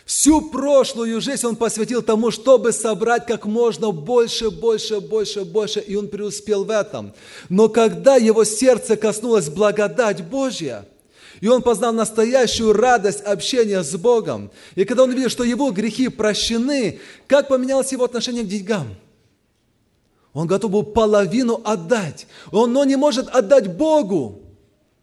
Всю 0.04 0.40
прошлую 0.40 1.20
жизнь 1.20 1.44
он 1.44 1.56
посвятил 1.56 2.00
тому, 2.00 2.30
чтобы 2.30 2.70
собрать 2.70 3.26
как 3.26 3.46
можно 3.46 3.90
больше, 3.90 4.50
больше, 4.50 5.00
больше, 5.00 5.44
больше, 5.44 5.80
и 5.80 5.96
он 5.96 6.06
преуспел 6.06 6.62
в 6.62 6.70
этом. 6.70 7.12
Но 7.48 7.68
когда 7.68 8.14
его 8.14 8.44
сердце 8.44 8.96
коснулось 8.96 9.48
благодать 9.48 10.22
Божья, 10.22 10.86
и 11.40 11.48
он 11.48 11.62
познал 11.62 11.92
настоящую 11.92 12.72
радость 12.72 13.20
общения 13.20 13.82
с 13.82 13.94
Богом, 13.96 14.50
и 14.74 14.84
когда 14.84 15.04
он 15.04 15.12
видел, 15.12 15.28
что 15.28 15.44
его 15.44 15.70
грехи 15.70 16.08
прощены, 16.08 17.00
как 17.26 17.48
поменялось 17.48 17.92
его 17.92 18.04
отношение 18.04 18.44
к 18.44 18.48
деньгам? 18.48 18.94
Он 20.32 20.46
готов 20.46 20.70
был 20.70 20.82
половину 20.82 21.60
отдать, 21.64 22.26
он 22.52 22.72
но 22.72 22.84
не 22.84 22.96
может 22.96 23.28
отдать 23.28 23.74
Богу, 23.74 24.42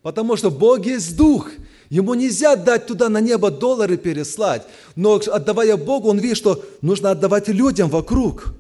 потому 0.02 0.36
что 0.36 0.52
Бог 0.52 0.86
есть 0.86 1.16
Дух– 1.18 1.50
Ему 1.94 2.16
нельзя 2.16 2.56
дать 2.56 2.88
туда 2.88 3.08
на 3.08 3.22
небо 3.22 3.52
доллары 3.52 3.98
переслать. 3.98 4.66
Но 4.96 5.22
отдавая 5.28 5.78
Богу, 5.78 6.10
он 6.10 6.18
видит, 6.18 6.38
что 6.38 6.66
нужно 6.82 7.12
отдавать 7.12 7.50
людям 7.50 7.88
вокруг. 7.88 8.56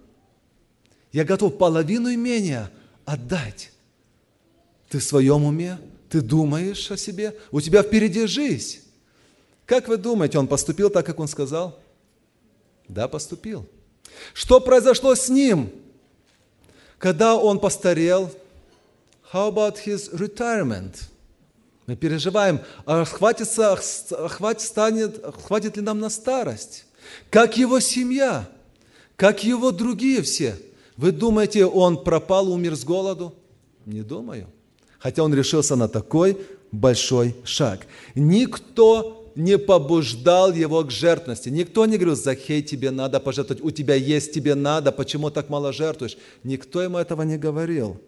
Я 1.11 1.25
готов 1.25 1.57
половину 1.57 2.13
имения 2.13 2.69
отдать. 3.05 3.71
Ты 4.87 4.99
в 4.99 5.03
своем 5.03 5.45
уме? 5.45 5.79
Ты 6.13 6.21
думаешь 6.21 6.91
о 6.91 6.95
себе? 6.95 7.35
У 7.49 7.59
тебя 7.59 7.81
впереди 7.81 8.27
жизнь. 8.27 8.81
Как 9.65 9.87
вы 9.87 9.97
думаете, 9.97 10.37
он 10.37 10.45
поступил 10.45 10.91
так, 10.91 11.03
как 11.03 11.19
он 11.19 11.27
сказал? 11.27 11.79
Да, 12.87 13.07
поступил. 13.07 13.65
Что 14.35 14.59
произошло 14.59 15.15
с 15.15 15.27
ним, 15.27 15.71
когда 16.99 17.35
он 17.35 17.59
постарел? 17.59 18.31
How 19.33 19.51
about 19.51 19.77
his 19.83 20.13
retirement? 20.13 21.01
Мы 21.87 21.95
переживаем, 21.95 22.59
а 22.85 23.05
хватится, 23.05 23.75
хватит, 23.75 24.61
станет, 24.61 25.19
хватит 25.47 25.77
ли 25.77 25.81
нам 25.81 25.99
на 25.99 26.11
старость? 26.11 26.85
Как 27.31 27.57
его 27.57 27.79
семья? 27.79 28.47
Как 29.15 29.43
его 29.43 29.71
другие 29.71 30.21
все? 30.21 30.59
Вы 30.95 31.11
думаете, 31.11 31.65
он 31.65 32.03
пропал, 32.03 32.51
умер 32.51 32.75
с 32.75 32.83
голоду? 32.83 33.33
Не 33.87 34.03
думаю. 34.03 34.47
Хотя 35.03 35.21
он 35.21 35.33
решился 35.33 35.75
на 35.75 35.89
такой 35.89 36.37
большой 36.71 37.35
шаг. 37.43 37.81
Никто 38.15 39.29
не 39.35 39.57
побуждал 39.57 40.53
его 40.53 40.81
к 40.85 40.91
жертвности. 40.91 41.49
Никто 41.49 41.85
не 41.85 41.97
говорил, 41.97 42.15
Захей, 42.15 42.63
тебе 42.63 42.89
надо 42.89 43.19
пожертвовать, 43.19 43.61
у 43.61 43.69
тебя 43.69 43.95
есть, 43.95 44.31
тебе 44.31 44.55
надо, 44.55 44.93
почему 44.93 45.29
так 45.29 45.49
мало 45.49 45.73
жертвуешь? 45.73 46.17
Никто 46.43 46.81
ему 46.81 46.97
этого 46.97 47.23
не 47.23 47.37
говорил. 47.37 47.99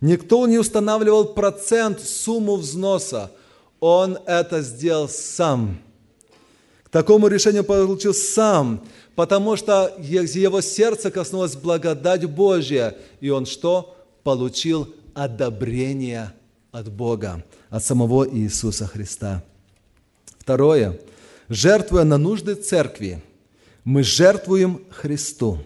Никто 0.00 0.46
не 0.46 0.56
устанавливал 0.56 1.34
процент, 1.34 2.00
сумму 2.00 2.56
взноса. 2.56 3.30
Он 3.78 4.18
это 4.24 4.62
сделал 4.62 5.10
сам. 5.10 5.78
К 6.84 6.88
такому 6.88 7.28
решению 7.28 7.64
получил 7.64 8.14
сам, 8.14 8.82
потому 9.14 9.56
что 9.56 9.94
его 9.98 10.62
сердце 10.62 11.10
коснулось 11.10 11.56
благодать 11.56 12.24
Божья, 12.24 12.96
и 13.20 13.28
он 13.28 13.44
что? 13.44 13.94
Получил 14.22 14.88
одобрение 15.18 16.32
от 16.70 16.92
Бога, 16.92 17.44
от 17.70 17.84
самого 17.84 18.28
Иисуса 18.28 18.86
Христа. 18.86 19.42
Второе. 20.38 21.00
Жертвуя 21.48 22.04
на 22.04 22.18
нужды 22.18 22.54
церкви, 22.54 23.22
мы 23.84 24.02
жертвуем 24.02 24.84
Христу, 24.90 25.58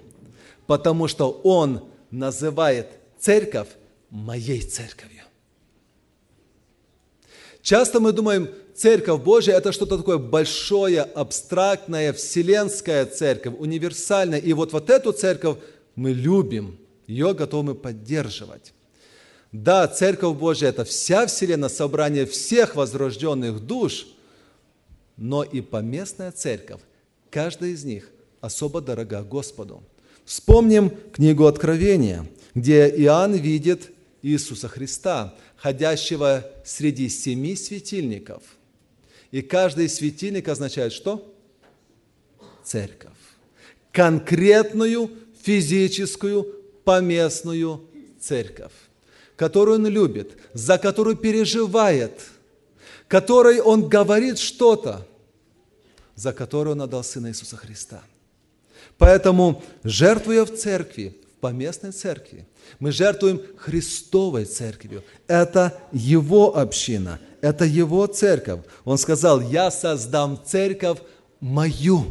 потому 0.66 1.06
что 1.08 1.30
Он 1.44 1.84
называет 2.10 2.88
церковь 3.18 3.68
моей 4.10 4.62
церковью. 4.62 5.22
Часто 7.62 8.00
мы 8.00 8.12
думаем, 8.12 8.48
церковь 8.74 9.22
Божья– 9.22 9.52
это 9.54 9.72
что-то 9.72 9.98
такое 9.98 10.18
большое, 10.18 11.02
абстрактное, 11.02 12.12
вселенская 12.12 13.04
церковь, 13.06 13.54
универсальная. 13.58 14.38
И 14.38 14.52
вот, 14.52 14.72
вот 14.72 14.88
эту 14.88 15.12
церковь 15.12 15.58
мы 15.94 16.12
любим, 16.12 16.78
ее 17.06 17.34
готовы 17.34 17.74
поддерживать. 17.74 18.72
Да, 19.52 19.86
Церковь 19.86 20.38
Божья– 20.38 20.68
это 20.68 20.84
вся 20.84 21.26
вселенная, 21.26 21.68
собрание 21.68 22.24
всех 22.24 22.74
возрожденных 22.74 23.60
душ, 23.60 24.06
но 25.18 25.44
и 25.44 25.60
поместная 25.60 26.32
церковь, 26.32 26.80
каждая 27.30 27.70
из 27.70 27.84
них 27.84 28.10
особо 28.40 28.80
дорога 28.80 29.22
Господу. 29.22 29.82
Вспомним 30.24 30.90
книгу 31.12 31.44
Откровения, 31.44 32.26
где 32.54 32.88
Иоанн 32.88 33.34
видит 33.34 33.90
Иисуса 34.22 34.68
Христа, 34.68 35.34
ходящего 35.56 36.50
среди 36.64 37.10
семи 37.10 37.54
светильников. 37.54 38.42
И 39.32 39.42
каждый 39.42 39.90
светильник 39.90 40.48
означает 40.48 40.94
что? 40.94 41.30
Церковь. 42.64 43.12
Конкретную 43.92 45.10
физическую 45.42 46.44
поместную 46.84 47.82
церковь 48.18 48.72
которую 49.36 49.78
он 49.78 49.86
любит, 49.86 50.36
за 50.52 50.78
которую 50.78 51.16
переживает, 51.16 52.20
которой 53.08 53.60
он 53.60 53.88
говорит 53.88 54.38
что-то, 54.38 55.06
за 56.14 56.32
которую 56.32 56.76
он 56.76 56.82
отдал 56.82 57.02
Сына 57.04 57.28
Иисуса 57.28 57.56
Христа. 57.56 58.02
Поэтому, 58.98 59.62
жертвуя 59.82 60.44
в 60.44 60.54
церкви, 60.54 61.16
в 61.36 61.40
поместной 61.40 61.92
церкви, 61.92 62.46
мы 62.78 62.92
жертвуем 62.92 63.40
Христовой 63.56 64.44
церковью. 64.44 65.02
Это 65.26 65.76
Его 65.92 66.56
община, 66.56 67.18
это 67.40 67.64
Его 67.64 68.06
церковь. 68.06 68.60
Он 68.84 68.98
сказал, 68.98 69.40
я 69.40 69.70
создам 69.70 70.40
церковь 70.44 70.98
мою. 71.40 72.06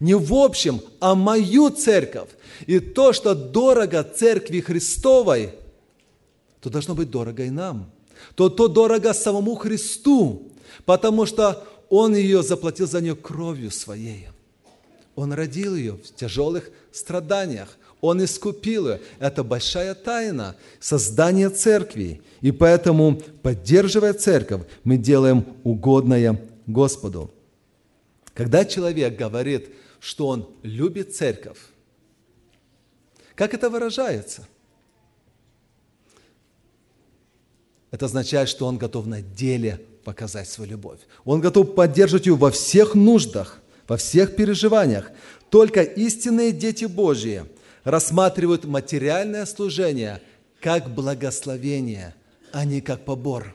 Не 0.00 0.14
в 0.14 0.34
общем, 0.34 0.82
а 1.00 1.14
мою 1.14 1.70
церковь. 1.70 2.28
И 2.66 2.80
то, 2.80 3.12
что 3.12 3.34
дорого 3.34 4.02
церкви 4.02 4.60
Христовой– 4.60 5.50
то 6.64 6.70
должно 6.70 6.94
быть 6.94 7.10
дорого 7.10 7.44
и 7.44 7.50
нам. 7.50 7.90
То, 8.34 8.48
то 8.48 8.68
дорого 8.68 9.12
самому 9.12 9.54
Христу, 9.54 10.50
потому 10.86 11.26
что 11.26 11.62
Он 11.90 12.16
ее 12.16 12.42
заплатил 12.42 12.86
за 12.86 13.02
нее 13.02 13.14
кровью 13.14 13.70
Своей. 13.70 14.28
Он 15.14 15.34
родил 15.34 15.76
ее 15.76 15.92
в 15.92 16.14
тяжелых 16.14 16.70
страданиях. 16.90 17.76
Он 18.00 18.24
искупил 18.24 18.88
ее. 18.88 19.00
Это 19.18 19.44
большая 19.44 19.94
тайна 19.94 20.56
создания 20.80 21.50
церкви. 21.50 22.22
И 22.40 22.50
поэтому, 22.50 23.20
поддерживая 23.42 24.14
церковь, 24.14 24.62
мы 24.84 24.96
делаем 24.96 25.44
угодное 25.64 26.40
Господу. 26.66 27.30
Когда 28.32 28.64
человек 28.64 29.18
говорит, 29.18 29.68
что 30.00 30.28
он 30.28 30.48
любит 30.62 31.14
церковь, 31.14 31.58
как 33.34 33.52
это 33.52 33.68
выражается? 33.68 34.48
Это 37.94 38.06
означает, 38.06 38.48
что 38.48 38.66
он 38.66 38.76
готов 38.76 39.06
на 39.06 39.22
деле 39.22 39.80
показать 40.02 40.48
свою 40.48 40.72
любовь. 40.72 40.98
Он 41.24 41.40
готов 41.40 41.76
поддерживать 41.76 42.26
ее 42.26 42.34
во 42.34 42.50
всех 42.50 42.96
нуждах, 42.96 43.60
во 43.86 43.96
всех 43.96 44.34
переживаниях. 44.34 45.12
Только 45.48 45.82
истинные 45.82 46.50
дети 46.50 46.86
Божьи 46.86 47.44
рассматривают 47.84 48.64
материальное 48.64 49.46
служение 49.46 50.20
как 50.58 50.92
благословение, 50.92 52.16
а 52.50 52.64
не 52.64 52.80
как 52.80 53.04
побор. 53.04 53.54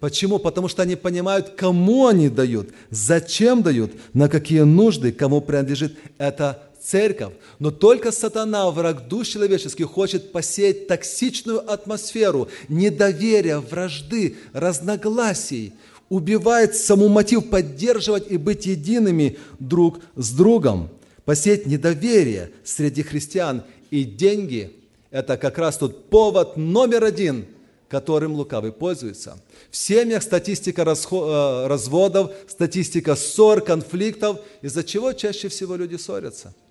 Почему? 0.00 0.40
Потому 0.40 0.66
что 0.66 0.82
они 0.82 0.96
понимают, 0.96 1.50
кому 1.50 2.08
они 2.08 2.28
дают, 2.28 2.70
зачем 2.90 3.62
дают, 3.62 3.92
на 4.12 4.28
какие 4.28 4.62
нужды, 4.62 5.12
кому 5.12 5.40
принадлежит 5.40 5.96
это 6.18 6.67
церковь. 6.88 7.34
Но 7.58 7.70
только 7.70 8.12
сатана, 8.12 8.70
враг 8.70 9.08
душ 9.08 9.28
человеческих, 9.28 9.86
хочет 9.86 10.32
посеять 10.32 10.86
токсичную 10.86 11.70
атмосферу 11.70 12.48
недоверия, 12.68 13.58
вражды, 13.58 14.36
разногласий, 14.52 15.74
убивает 16.08 16.74
саму 16.74 17.08
мотив 17.08 17.50
поддерживать 17.50 18.30
и 18.30 18.38
быть 18.38 18.66
едиными 18.66 19.38
друг 19.58 20.00
с 20.16 20.30
другом, 20.32 20.88
посеять 21.24 21.66
недоверие 21.66 22.52
среди 22.64 23.02
христиан. 23.02 23.62
И 23.90 24.04
деньги– 24.04 24.72
это 25.10 25.36
как 25.36 25.58
раз 25.58 25.76
тот 25.76 26.08
повод 26.08 26.56
номер 26.56 27.04
один, 27.04 27.44
которым 27.88 28.34
лукавый 28.34 28.72
пользуется. 28.72 29.38
В 29.70 29.76
семьях 29.76 30.22
статистика 30.22 30.82
э, 30.82 31.66
разводов, 31.66 32.32
статистика 32.46 33.14
ссор, 33.14 33.60
конфликтов, 33.60 34.38
из-за 34.62 34.84
чего 34.84 35.12
чаще 35.12 35.48
всего 35.48 35.76
люди 35.76 35.96
ссорятся– 35.96 36.54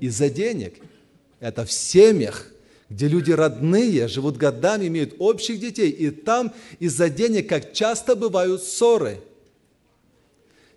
из-за 0.00 0.30
денег. 0.30 0.74
Это 1.40 1.64
в 1.64 1.72
семьях, 1.72 2.46
где 2.90 3.06
люди 3.06 3.32
родные, 3.32 4.08
живут 4.08 4.36
годами, 4.36 4.86
имеют 4.86 5.14
общих 5.18 5.60
детей, 5.60 5.90
и 5.90 6.10
там 6.10 6.52
из-за 6.78 7.08
денег, 7.08 7.48
как 7.48 7.72
часто 7.72 8.16
бывают 8.16 8.62
ссоры. 8.62 9.20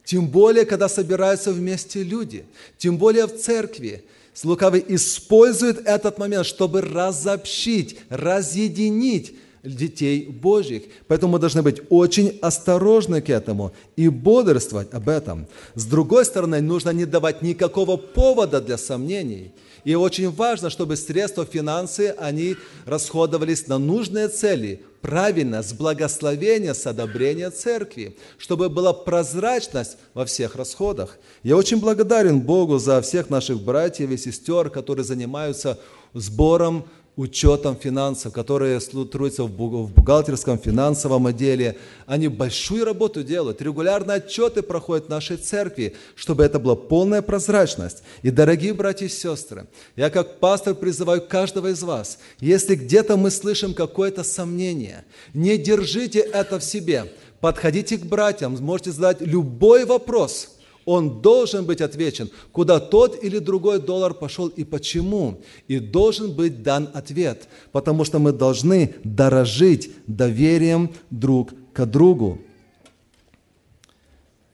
Тем 0.04 0.28
более, 0.28 0.66
когда 0.66 0.90
собираются 0.90 1.52
вместе 1.52 2.04
люди, 2.04 2.46
тем 2.78 2.98
более 2.98 3.28
в 3.28 3.38
церкви. 3.38 4.04
Лукавый 4.44 4.84
использует 4.88 5.86
этот 5.86 6.18
момент, 6.18 6.46
чтобы 6.46 6.82
разобщить, 6.82 8.00
разъединить 8.10 9.36
детей 9.64 10.26
Божьих. 10.28 10.84
Поэтому 11.08 11.34
мы 11.34 11.40
должны 11.40 11.62
быть 11.62 11.82
очень 11.90 12.40
осторожны 12.42 13.22
к 13.22 13.30
этому 13.30 13.74
и 13.96 14.10
бодрствовать 14.10 14.94
об 14.94 15.10
этом. 15.10 15.48
С 15.76 15.86
другой 15.86 16.26
стороны, 16.26 16.62
нужно 16.62 16.90
не 16.92 17.06
давать 17.06 17.42
никакого 17.42 17.98
повода 17.98 18.62
для 18.62 18.78
сомнений. 18.78 19.54
И 19.84 19.96
очень 19.96 20.30
важно, 20.30 20.70
чтобы 20.70 20.96
средства, 20.96 21.46
финансы, 21.46 22.14
они 22.18 22.56
расходовались 22.86 23.68
на 23.68 23.80
нужные 23.80 24.28
цели, 24.28 24.84
правильно, 25.02 25.64
с 25.64 25.74
благословения, 25.74 26.74
с 26.74 26.86
одобрения 26.86 27.50
церкви, 27.50 28.16
чтобы 28.38 28.70
была 28.70 28.94
прозрачность 28.94 29.98
во 30.14 30.26
всех 30.26 30.56
расходах. 30.56 31.18
Я 31.42 31.58
очень 31.58 31.80
благодарен 31.80 32.42
Богу 32.42 32.78
за 32.78 33.02
всех 33.02 33.32
наших 33.32 33.62
братьев 33.62 34.12
и 34.12 34.18
сестер, 34.18 34.70
которые 34.70 35.04
занимаются 35.04 35.80
сбором 36.14 36.86
учетом 37.22 37.76
финансов, 37.76 38.34
которые 38.34 38.80
трудятся 38.80 39.44
в 39.44 39.52
бухгалтерском, 39.52 40.58
финансовом 40.58 41.28
отделе. 41.28 41.78
Они 42.08 42.28
большую 42.28 42.84
работу 42.84 43.24
делают, 43.24 43.62
регулярно 43.62 44.16
отчеты 44.16 44.64
проходят 44.64 45.06
в 45.06 45.10
нашей 45.10 45.38
церкви, 45.38 45.96
чтобы 46.16 46.44
это 46.44 46.58
была 46.58 46.76
полная 46.76 47.22
прозрачность. 47.22 48.04
И, 48.24 48.32
дорогие 48.32 48.74
братья 48.74 49.06
и 49.06 49.10
сестры, 49.10 49.68
я 49.96 50.10
как 50.10 50.40
пастор 50.40 50.74
призываю 50.74 51.22
каждого 51.22 51.68
из 51.68 51.84
вас, 51.84 52.18
если 52.40 52.76
где-то 52.76 53.18
мы 53.18 53.30
слышим 53.30 53.76
какое-то 53.76 54.24
сомнение, 54.24 55.06
не 55.36 55.58
держите 55.58 56.20
это 56.20 56.60
в 56.60 56.64
себе, 56.64 57.14
подходите 57.40 57.98
к 57.98 58.06
братьям, 58.06 58.58
можете 58.60 58.92
задать 58.92 59.22
любой 59.22 59.86
вопрос– 59.86 60.50
он 60.86 61.22
должен 61.22 61.66
быть 61.66 61.82
отвечен, 61.82 62.30
куда 62.52 62.80
тот 62.80 63.24
или 63.24 63.40
другой 63.40 63.80
доллар 63.80 64.14
пошел 64.14 64.48
и 64.48 64.64
почему. 64.64 65.42
И 65.68 65.80
должен 65.80 66.32
быть 66.34 66.64
дан 66.64 66.90
ответ, 66.94 67.48
потому 67.72 68.04
что 68.04 68.20
мы 68.20 68.32
должны 68.32 68.96
дорожить 69.04 69.92
доверием 70.08 70.92
друг 71.10 71.54
к 71.74 71.86
другу. 71.86 72.42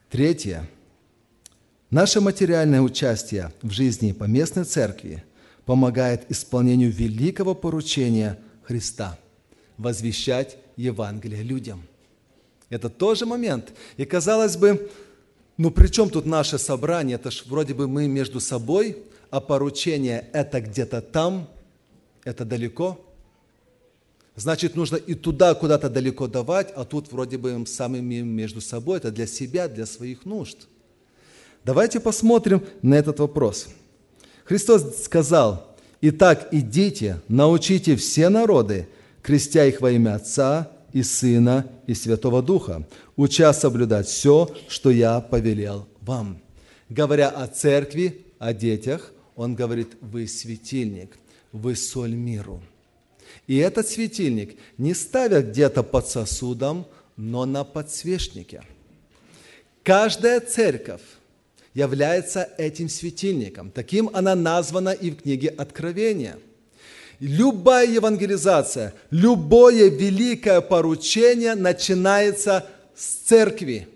Третье. 0.10 0.70
Наше 1.90 2.20
материальное 2.22 2.82
участие 2.82 3.54
в 3.62 3.72
жизни 3.72 4.12
поместной 4.12 4.66
церкви 4.66 5.24
помогает 5.66 6.30
исполнению 6.30 6.92
великого 6.92 7.56
поручения 7.56 8.40
Христа– 8.64 9.18
возвещать 9.78 10.58
Евангелие 10.76 11.44
людям. 11.44 11.84
Это 12.70 12.90
тоже 12.90 13.26
момент. 13.26 13.74
И 13.96 14.06
казалось 14.06 14.58
бы, 14.58 14.90
ну 15.58 15.72
при 15.72 15.88
чем 15.88 16.10
тут 16.10 16.26
наше 16.26 16.58
собрание? 16.58 17.16
Это 17.16 17.32
ж 17.32 17.44
вроде 17.48 17.74
бы 17.74 17.88
мы 17.88 18.08
между 18.08 18.40
собой, 18.40 18.98
а 19.30 19.42
поручение 19.42 20.30
это 20.34 20.62
где-то 20.62 21.02
там, 21.02 21.50
это 22.24 22.46
далеко. 22.46 23.00
Значит, 24.36 24.76
нужно 24.76 24.98
и 24.98 25.16
туда 25.16 25.56
куда-то 25.56 25.90
далеко 25.90 26.28
давать, 26.28 26.72
а 26.76 26.86
тут 26.86 27.12
вроде 27.12 27.38
бы 27.38 27.66
самими 27.66 28.22
между 28.22 28.62
собой, 28.62 28.98
это 28.98 29.12
для 29.12 29.26
себя, 29.26 29.68
для 29.68 29.88
своих 29.88 30.26
нужд. 30.26 30.68
Давайте 31.66 32.00
посмотрим 32.00 32.64
на 32.84 32.94
этот 32.94 33.20
вопрос. 33.20 33.68
Христос 34.46 35.04
сказал, 35.04 35.76
«Итак, 36.02 36.50
идите, 36.52 37.20
научите 37.28 37.96
все 37.96 38.30
народы, 38.30 38.88
крестя 39.24 39.66
их 39.66 39.82
во 39.82 39.92
имя 39.92 40.16
Отца 40.16 40.72
и 40.98 41.04
Сына 41.04 41.68
и 41.86 41.94
Святого 41.94 42.42
Духа, 42.42 42.88
уча 43.16 43.54
соблюдать 43.54 44.08
все, 44.08 44.50
что 44.68 44.90
я 44.90 45.22
повелел 45.22 45.88
вам». 46.02 46.42
Говоря 46.90 47.30
о 47.30 47.46
церкви, 47.48 48.26
о 48.40 48.52
детях, 48.54 49.12
он 49.36 49.54
говорит, 49.54 49.90
вы 50.02 50.28
светильник, 50.28 51.20
вы 51.52 51.76
соль 51.76 52.16
миру. 52.16 52.64
И 53.46 53.58
этот 53.58 53.88
светильник 53.88 54.58
не 54.80 54.96
ставят 54.96 55.50
где-то 55.50 55.84
под 55.84 56.08
сосудом, 56.08 56.88
но 57.16 57.46
на 57.46 57.64
подсвечнике. 57.64 58.64
Каждая 59.84 60.40
церковь 60.40 61.04
является 61.76 62.50
этим 62.58 62.90
светильником. 62.90 63.70
Таким 63.70 64.10
она 64.14 64.34
названа 64.34 64.90
и 64.90 65.12
в 65.12 65.18
книге 65.18 65.50
Откровения– 65.50 66.40
Любая 67.20 67.88
евангелизация, 67.88 68.94
любое 69.10 69.90
великое 69.90 70.62
поручение 70.62 71.56
начинается 71.56 72.68
с 72.96 73.06
церкви. 73.28 73.88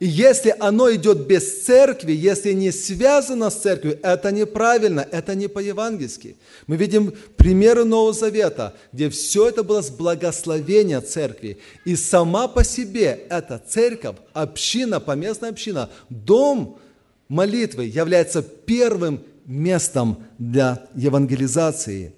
И 0.00 0.06
если 0.06 0.52
оно 0.58 0.92
идет 0.92 1.28
без 1.28 1.64
церкви, 1.64 2.12
если 2.12 2.54
не 2.54 2.72
связано 2.72 3.50
с 3.50 3.54
церковью, 3.54 4.00
это 4.02 4.32
неправильно, 4.32 5.06
это 5.08 5.36
не 5.36 5.46
по-евангельски. 5.46 6.34
Мы 6.66 6.76
видим 6.76 7.14
примеры 7.36 7.84
Нового 7.84 8.12
Завета, 8.12 8.74
где 8.92 9.08
все 9.10 9.48
это 9.50 9.62
было 9.62 9.80
с 9.80 9.90
благословения 9.90 11.00
церкви. 11.02 11.58
И 11.84 11.94
сама 11.94 12.48
по 12.48 12.64
себе 12.64 13.26
эта 13.28 13.62
церковь, 13.64 14.16
община, 14.32 14.98
поместная 14.98 15.50
община, 15.50 15.88
дом 16.08 16.80
молитвы 17.28 17.84
является 17.84 18.42
первым 18.42 19.22
местом 19.44 20.24
для 20.38 20.86
евангелизации. 20.94 22.14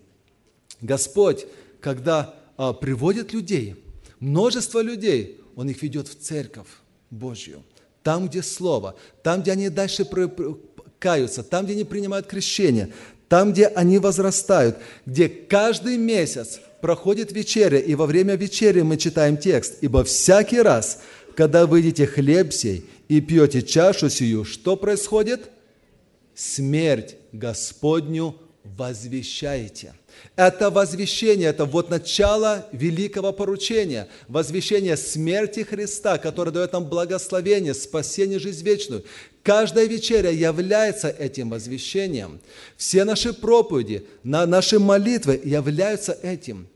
Господь, 0.80 1.46
когда 1.80 2.34
а, 2.56 2.72
приводит 2.72 3.32
людей, 3.32 3.76
множество 4.20 4.80
людей, 4.80 5.40
Он 5.56 5.68
их 5.68 5.82
ведет 5.82 6.08
в 6.08 6.18
церковь 6.18 6.68
Божью– 7.10 7.62
там, 8.04 8.28
где 8.28 8.42
Слово, 8.42 8.94
там, 9.22 9.42
где 9.42 9.52
они 9.52 9.68
дальше 9.70 10.06
каются, 11.00 11.42
там, 11.42 11.64
где 11.64 11.72
они 11.72 11.84
принимают 11.84 12.26
крещение, 12.26 12.92
там, 13.28 13.52
где 13.52 13.66
они 13.66 13.98
возрастают, 13.98 14.76
где 15.06 15.28
каждый 15.28 15.96
месяц 15.96 16.60
проходит 16.80 17.32
вечеря, 17.32 17.78
и 17.78 17.94
во 17.94 18.06
время 18.06 18.36
вечери 18.36 18.82
мы 18.82 18.98
читаем 18.98 19.38
текст, 19.38 19.78
«Ибо 19.80 20.04
всякий 20.04 20.60
раз, 20.60 21.00
когда 21.34 21.66
вы 21.66 21.78
едите 21.78 22.06
хлеб 22.06 22.52
сей 22.52 22.84
и 23.08 23.20
пьете 23.20 23.62
чашу 23.62 24.10
сию, 24.10 24.44
что 24.44 24.76
происходит? 24.76 25.50
Смерть 26.34 27.16
Господню 27.32 28.36
возвещаете». 28.64 29.94
Это 30.36 30.70
возвещение, 30.70 31.48
это 31.48 31.64
вот 31.64 31.90
начало 31.90 32.66
великого 32.72 33.32
поручения, 33.32 34.08
возвещение 34.28 34.96
смерти 34.96 35.60
Христа, 35.60 36.18
которое 36.18 36.50
дает 36.50 36.72
нам 36.72 36.84
благословение, 36.86 37.74
спасение, 37.74 38.38
жизнь 38.38 38.64
вечную. 38.64 39.04
Каждая 39.42 39.86
вечеря 39.86 40.30
является 40.30 41.08
этим 41.08 41.50
возвещением. 41.50 42.40
Все 42.76 43.04
наши 43.04 43.32
проповеди, 43.32 44.06
наши 44.22 44.78
молитвы 44.78 45.40
являются 45.44 46.12
этим. 46.12 46.66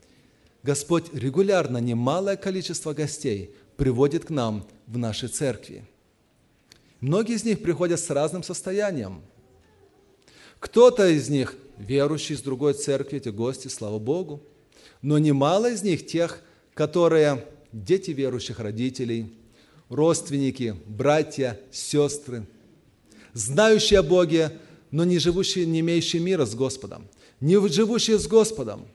Господь 0.63 1.13
регулярно 1.13 1.79
немалое 1.79 2.35
количество 2.35 2.93
гостей 2.93 3.55
приводит 3.75 4.25
к 4.25 4.29
нам 4.29 4.67
в 4.87 4.97
наши 4.97 5.27
церкви. 5.27 5.83
Многие 6.99 7.35
из 7.35 7.43
них 7.43 7.61
приходят 7.61 7.99
с 7.99 8.09
разным 8.09 8.43
состоянием. 8.43 9.21
Кто-то 10.59 11.07
из 11.07 11.29
них– 11.29 11.55
верующие 11.77 12.37
из 12.37 12.41
другой 12.41 12.73
церкви, 12.73 13.17
эти 13.17 13.29
гости, 13.29 13.67
слава 13.69 13.99
Богу. 13.99 14.43
Но 15.01 15.17
немало 15.17 15.71
из 15.71 15.81
них 15.81 16.05
тех, 16.05 16.41
которые 16.73 17.45
дети 17.71 18.11
верующих 18.11 18.59
родителей, 18.59 19.33
родственники, 19.87 20.75
братья, 20.85 21.59
сестры, 21.71 22.45
знающие 23.33 23.99
о 23.99 24.03
Боге, 24.03 24.51
но 24.91 25.05
не 25.05 25.19
живущие, 25.19 25.65
не 25.65 25.79
имеющие 25.79 26.21
мира 26.21 26.45
с 26.45 26.53
Господом, 26.55 27.07
не 27.39 27.55
живущие 27.69 28.19
с 28.19 28.27
Господом, 28.27 28.87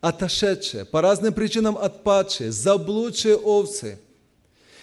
отошедшие, 0.00 0.86
по 0.86 1.02
разным 1.02 1.34
причинам 1.34 1.76
отпадшие, 1.76 2.50
заблудшие 2.50 3.36
овцы– 3.36 3.98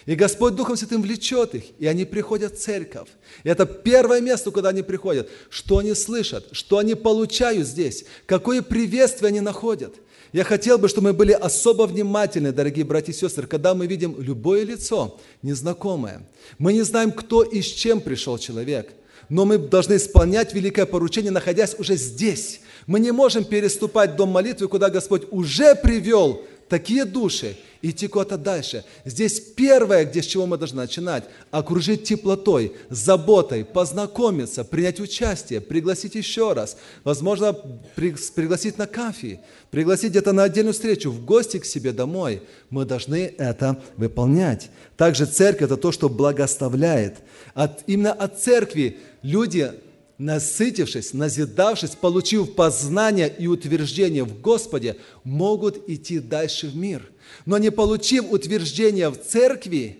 и 0.08 0.14
Господь 0.14 0.54
Духом 0.54 0.74
Святым 0.74 1.02
влечет 1.02 1.54
их, 1.54 1.64
и 1.78 1.86
они 1.86 2.06
приходят 2.06 2.54
в 2.54 2.58
церковь. 2.58 3.08
И 3.44 3.48
это 3.50 3.66
первое 3.66 4.22
место, 4.22 4.50
куда 4.50 4.70
они 4.70 4.80
приходят. 4.80 5.28
Что 5.50 5.76
они 5.76 5.92
слышат, 5.92 6.46
что 6.52 6.78
они 6.78 6.94
получают 6.94 7.68
здесь, 7.68 8.06
какое 8.24 8.62
приветствие 8.62 9.28
они 9.28 9.42
находят. 9.42 9.96
Я 10.32 10.44
хотел 10.44 10.78
бы, 10.78 10.88
чтобы 10.88 11.08
мы 11.08 11.12
были 11.12 11.32
особо 11.32 11.82
внимательны, 11.82 12.52
дорогие 12.52 12.86
братья 12.86 13.12
и 13.12 13.14
сестры, 13.14 13.46
когда 13.46 13.74
мы 13.74 13.86
видим 13.86 14.16
любое 14.18 14.64
лицо, 14.64 15.20
незнакомое. 15.42 16.26
Мы 16.56 16.72
не 16.72 16.82
знаем, 16.84 17.12
кто 17.12 17.42
и 17.42 17.60
с 17.60 17.66
чем 17.66 18.00
пришел 18.00 18.38
человек, 18.38 18.90
но 19.28 19.44
мы 19.44 19.58
должны 19.58 19.96
исполнять 19.96 20.54
великое 20.54 20.86
поручение, 20.86 21.32
находясь 21.32 21.74
уже 21.78 21.96
здесь. 21.96 22.62
Мы 22.86 22.98
не 23.00 23.12
можем 23.12 23.44
переступать 23.44 24.16
дом 24.16 24.30
молитвы, 24.30 24.68
куда 24.68 24.88
Господь 24.88 25.24
уже 25.30 25.74
привел 25.74 26.46
такие 26.70 27.04
души, 27.04 27.58
идти 27.82 28.08
куда-то 28.08 28.38
дальше. 28.38 28.84
Здесь 29.04 29.40
первое, 29.40 30.04
где 30.04 30.22
с 30.22 30.26
чего 30.26 30.46
мы 30.46 30.58
должны 30.58 30.82
начинать, 30.82 31.24
окружить 31.50 32.04
теплотой, 32.04 32.72
заботой, 32.90 33.64
познакомиться, 33.64 34.64
принять 34.64 35.00
участие, 35.00 35.60
пригласить 35.60 36.14
еще 36.14 36.52
раз, 36.52 36.76
возможно, 37.04 37.52
пригласить 37.94 38.78
на 38.78 38.86
кафе, 38.86 39.40
пригласить 39.70 40.10
где-то 40.10 40.32
на 40.32 40.44
отдельную 40.44 40.74
встречу, 40.74 41.10
в 41.10 41.24
гости 41.24 41.58
к 41.58 41.64
себе 41.64 41.92
домой. 41.92 42.42
Мы 42.70 42.84
должны 42.84 43.34
это 43.38 43.80
выполнять. 43.96 44.70
Также 44.96 45.26
церковь– 45.26 45.62
это 45.66 45.76
то, 45.76 45.92
что 45.92 46.08
благоставляет. 46.08 47.18
От, 47.54 47.82
именно 47.86 48.12
от 48.12 48.40
церкви 48.40 48.98
люди 49.22 49.72
насытившись, 50.18 51.14
назидавшись, 51.14 51.90
получив 51.90 52.54
познание 52.54 53.32
и 53.38 53.46
утверждение 53.46 54.24
в 54.24 54.40
Господе, 54.40 54.96
могут 55.22 55.88
идти 55.88 56.18
дальше 56.18 56.66
в 56.66 56.76
мир. 56.76 57.08
Но 57.46 57.58
не 57.58 57.70
получив 57.70 58.32
утверждения 58.32 59.08
в 59.08 59.16
церкви, 59.16 59.98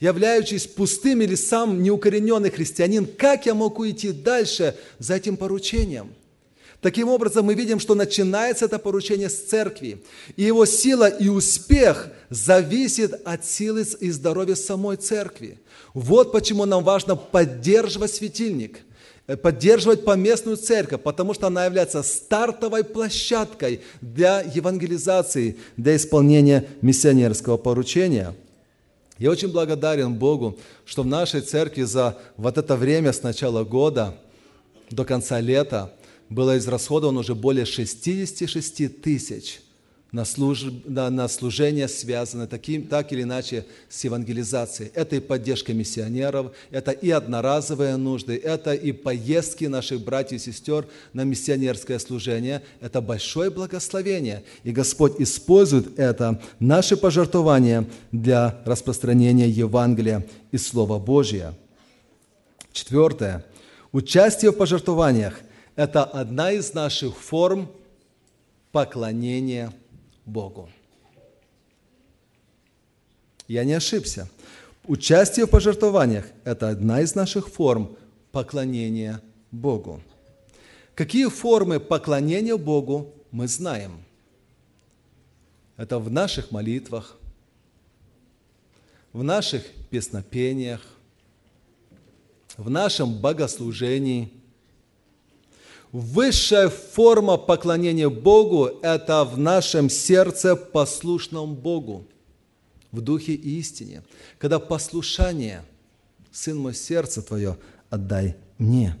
являючись 0.00 0.66
пустым 0.66 1.22
или 1.22 1.34
сам 1.34 1.82
неукорененный 1.82 2.50
христианин, 2.50 3.06
как 3.06 3.46
я 3.46 3.54
могу 3.54 3.88
идти 3.88 4.12
дальше 4.12 4.76
за 4.98 5.14
этим 5.14 5.36
поручением? 5.36 6.12
Таким 6.80 7.08
образом, 7.08 7.46
мы 7.46 7.54
видим, 7.54 7.80
что 7.80 7.94
начинается 7.94 8.66
это 8.66 8.78
поручение 8.78 9.30
с 9.30 9.44
церкви. 9.44 10.02
И 10.36 10.42
его 10.42 10.66
сила 10.66 11.08
и 11.08 11.28
успех 11.28 12.08
зависит 12.28 13.14
от 13.24 13.46
силы 13.46 13.86
и 14.00 14.10
здоровья 14.10 14.54
самой 14.54 14.96
церкви. 14.98 15.58
Вот 15.94 16.30
почему 16.30 16.66
нам 16.66 16.84
важно 16.84 17.16
поддерживать 17.16 18.12
светильник– 18.12 18.80
поддерживать 19.26 20.04
поместную 20.04 20.56
церковь, 20.56 21.02
потому 21.02 21.32
что 21.32 21.46
она 21.46 21.64
является 21.64 22.02
стартовой 22.02 22.84
площадкой 22.84 23.80
для 24.00 24.42
евангелизации, 24.42 25.56
для 25.76 25.96
исполнения 25.96 26.66
миссионерского 26.82 27.56
поручения. 27.56 28.34
Я 29.18 29.30
очень 29.30 29.52
благодарен 29.52 30.14
Богу, 30.14 30.58
что 30.84 31.02
в 31.02 31.06
нашей 31.06 31.40
церкви 31.40 31.82
за 31.82 32.18
вот 32.36 32.58
это 32.58 32.76
время 32.76 33.12
с 33.12 33.22
начала 33.22 33.64
года 33.64 34.18
до 34.90 35.04
конца 35.04 35.40
лета 35.40 35.92
было 36.28 36.58
израсходовано 36.58 37.20
уже 37.20 37.34
более 37.34 37.64
66 37.64 39.00
тысяч 39.00 39.60
на, 40.14 40.24
служ... 40.24 40.64
на, 40.84 41.10
на 41.10 41.26
служение, 41.26 41.88
связанное 41.88 42.46
таким, 42.46 42.86
так 42.86 43.12
или 43.12 43.22
иначе 43.22 43.66
с 43.88 44.04
евангелизацией. 44.04 44.92
Это 44.94 45.16
и 45.16 45.20
поддержка 45.20 45.74
миссионеров, 45.74 46.52
это 46.70 46.92
и 46.92 47.10
одноразовые 47.10 47.96
нужды, 47.96 48.36
это 48.36 48.74
и 48.74 48.92
поездки 48.92 49.64
наших 49.64 50.02
братьев 50.02 50.40
и 50.40 50.44
сестер 50.44 50.86
на 51.14 51.24
миссионерское 51.24 51.98
служение. 51.98 52.62
Это 52.80 53.00
большое 53.00 53.50
благословение. 53.50 54.44
И 54.62 54.70
Господь 54.70 55.20
использует 55.20 55.98
это, 55.98 56.40
наши 56.60 56.96
пожертвования 56.96 57.84
для 58.12 58.62
распространения 58.64 59.48
Евангелия 59.48 60.24
и 60.52 60.58
Слова 60.58 61.00
Божия. 61.00 61.54
Четвертое. 62.72 63.44
Участие 63.90 64.52
в 64.52 64.54
пожертвованиях– 64.54 65.40
это 65.74 66.04
одна 66.04 66.52
из 66.52 66.72
наших 66.72 67.16
форм 67.16 67.68
поклонения 68.70 69.72
Богу. 70.24 70.68
Я 73.46 73.64
не 73.64 73.74
ошибся. 73.74 74.28
Участие 74.86 75.46
в 75.46 75.50
пожертвованиях– 75.50 76.26
это 76.44 76.68
одна 76.68 77.00
из 77.00 77.14
наших 77.14 77.48
форм 77.48 77.96
поклонения 78.32 79.20
Богу. 79.50 80.00
Какие 80.94 81.28
формы 81.28 81.80
поклонения 81.80 82.56
Богу 82.56 83.12
мы 83.30 83.48
знаем? 83.48 84.02
Это 85.76 85.98
в 85.98 86.10
наших 86.10 86.50
молитвах, 86.50 87.16
в 89.12 89.22
наших 89.22 89.64
песнопениях, 89.90 90.82
в 92.56 92.70
нашем 92.70 93.18
богослужении– 93.18 94.32
Высшая 95.94 96.70
форма 96.70 97.36
поклонения 97.36 98.08
Богу– 98.08 98.68
это 98.82 99.22
в 99.22 99.38
нашем 99.38 99.88
сердце 99.88 100.56
послушном 100.56 101.54
Богу, 101.54 102.04
в 102.90 103.00
духе 103.00 103.34
и 103.34 103.60
истине. 103.60 104.02
Когда 104.38 104.58
послушание, 104.58 105.64
Сын 106.32 106.58
мой, 106.58 106.74
сердце 106.74 107.22
твое 107.22 107.56
отдай 107.90 108.34
мне. 108.58 108.96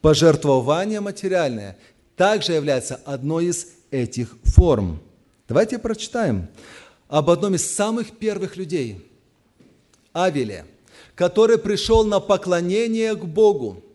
Пожертвование 0.00 1.00
материальное 1.00 1.76
также 2.14 2.52
является 2.52 2.94
одной 3.04 3.46
из 3.46 3.66
этих 3.90 4.36
форм. 4.44 5.00
Давайте 5.48 5.80
прочитаем 5.80 6.46
об 7.08 7.28
одном 7.28 7.56
из 7.56 7.68
самых 7.68 8.16
первых 8.16 8.56
людей, 8.56 9.04
Авеле, 10.14 10.64
который 11.16 11.58
пришел 11.58 12.04
на 12.04 12.20
поклонение 12.20 13.16
к 13.16 13.24
Богу– 13.24 13.82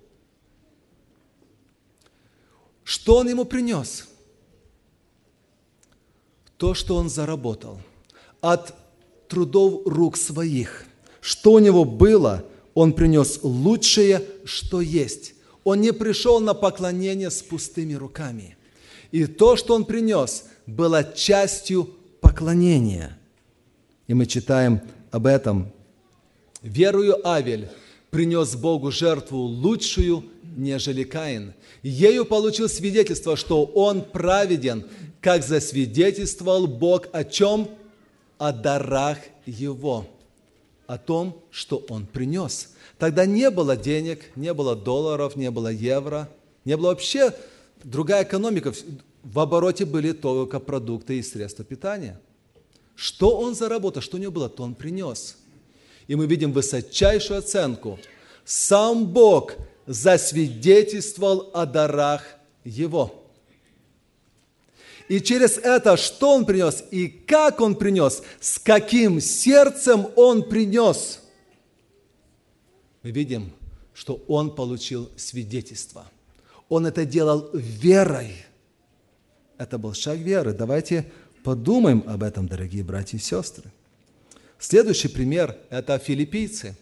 что 2.94 3.18
он 3.18 3.30
ему 3.30 3.46
принес? 3.46 4.08
то, 6.64 6.74
что 6.74 6.96
он 6.96 7.10
заработал, 7.10 7.82
от 8.40 8.74
трудов 9.28 9.82
рук 9.86 10.16
своих. 10.16 10.86
Что 11.20 11.52
у 11.52 11.60
него 11.60 11.84
было, 11.84 12.46
он 12.74 12.94
принес 12.94 13.40
лучшее, 13.44 14.24
что 14.46 14.80
есть. 14.80 15.34
Он 15.66 15.82
не 15.82 15.92
пришел 15.92 16.40
на 16.40 16.54
поклонение 16.54 17.32
с 17.32 17.42
пустыми 17.42 17.96
руками. 17.96 18.56
И 19.12 19.26
то, 19.26 19.58
что 19.58 19.76
он 19.76 19.84
принес, 19.84 20.46
было 20.66 21.04
частью 21.04 21.90
поклонения. 22.22 23.18
И 24.08 24.14
мы 24.14 24.26
читаем 24.26 24.80
об 25.12 25.26
этом. 25.26 25.70
Верую 26.62 27.28
Авель 27.28 27.68
принес 28.10 28.56
Богу 28.56 28.90
жертву 28.90 29.40
лучшую, 29.40 30.24
нежели 30.56 31.04
Каин. 31.04 31.54
Ею 31.82 32.26
получил 32.26 32.70
свидетельство, 32.70 33.36
что 33.36 33.66
он 33.66 34.02
праведен, 34.02 34.86
как 35.22 35.44
засвидетельствовал 35.44 36.68
Бог 36.68 37.08
о 37.12 37.24
чем? 37.24 37.70
О 38.38 38.52
дарах 38.52 39.20
его, 39.46 40.06
о 40.88 40.98
том, 40.98 41.42
что 41.50 41.84
он 41.90 42.06
принес. 42.06 42.74
Тогда 42.98 43.26
не 43.26 43.50
было 43.50 43.78
денег, 43.78 44.32
не 44.36 44.54
было 44.54 44.76
долларов, 44.76 45.36
не 45.36 45.50
было 45.52 45.70
евро, 45.70 46.30
не 46.66 46.76
было 46.76 46.88
вообще 46.88 47.34
другая 47.84 48.24
экономика. 48.24 48.74
В 49.24 49.40
обороте 49.40 49.86
были 49.86 50.12
только 50.12 50.60
продукты 50.60 51.20
и 51.20 51.24
средства 51.24 51.64
питания. 51.64 52.20
Что 52.96 53.38
он 53.38 53.56
заработал, 53.56 54.02
что 54.02 54.18
у 54.18 54.20
него 54.20 54.32
было, 54.32 54.50
то 54.50 54.64
он 54.64 54.76
принес. 54.76 55.38
И 56.08 56.16
мы 56.16 56.28
видим 56.28 56.52
высочайшую 56.52 57.40
оценку. 57.40 58.00
Сам 58.46 59.06
Бог 59.06 59.54
засвидетельствовал 59.86 61.52
о 61.54 61.66
дарах 61.66 62.24
его. 62.64 63.24
И 65.10 65.20
через 65.20 65.58
это, 65.58 65.98
что 65.98 66.36
он 66.36 66.46
принес 66.46 66.84
и 66.92 67.08
как 67.08 67.60
он 67.62 67.76
принес, 67.76 68.24
с 68.40 68.58
каким 68.58 69.20
сердцем 69.20 70.08
он 70.16 70.48
принес, 70.48 71.20
мы 73.02 73.12
видим, 73.12 73.52
что 73.94 74.24
он 74.28 74.56
получил 74.56 75.12
свидетельство. 75.18 76.10
Он 76.70 76.86
это 76.86 77.06
делал 77.06 77.50
верой. 77.54 78.38
Это 79.58 79.78
был 79.78 79.94
шаг 79.94 80.18
веры. 80.18 80.54
Давайте 80.54 81.12
подумаем 81.44 82.04
об 82.08 82.24
этом, 82.24 82.48
дорогие 82.48 82.84
братья 82.84 83.18
и 83.18 83.22
сестры. 83.22 83.72
Следующий 84.58 85.10
пример– 85.10 85.58
это 85.70 86.00
филиппийцы. 86.00 86.78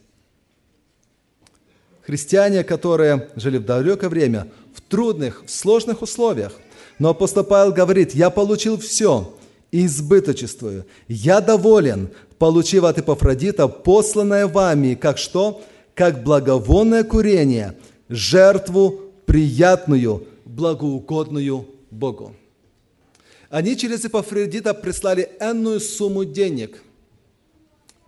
Христиане, 2.06 2.64
которые 2.64 3.30
жили 3.36 3.58
в 3.58 3.66
далекое 3.66 4.10
время, 4.10 4.48
в 4.74 4.82
трудных, 4.82 5.44
в 5.46 5.52
сложных 5.52 6.02
условиях– 6.02 6.54
но 7.02 7.10
апостол 7.10 7.44
Павел 7.44 7.74
говорит, 7.74 8.14
я 8.14 8.30
получил 8.30 8.78
все 8.78 9.34
и 9.72 9.88
избыточествую. 9.88 10.86
Я 11.08 11.42
доволен, 11.42 12.12
получив 12.38 12.84
от 12.84 13.00
Эпофродита 13.00 13.68
посланное 13.68 14.46
вами, 14.46 14.94
как 14.94 15.18
что? 15.18 15.64
Как 15.96 16.24
благовонное 16.24 17.04
курение, 17.04 17.76
жертву 18.08 19.02
приятную, 19.26 20.28
благоугодную 20.46 21.66
Богу. 21.90 22.36
Они 23.50 23.76
через 23.76 24.06
Эпофродита 24.06 24.76
прислали 24.76 25.28
энную 25.40 25.80
сумму 25.80 26.24
денег– 26.24 26.84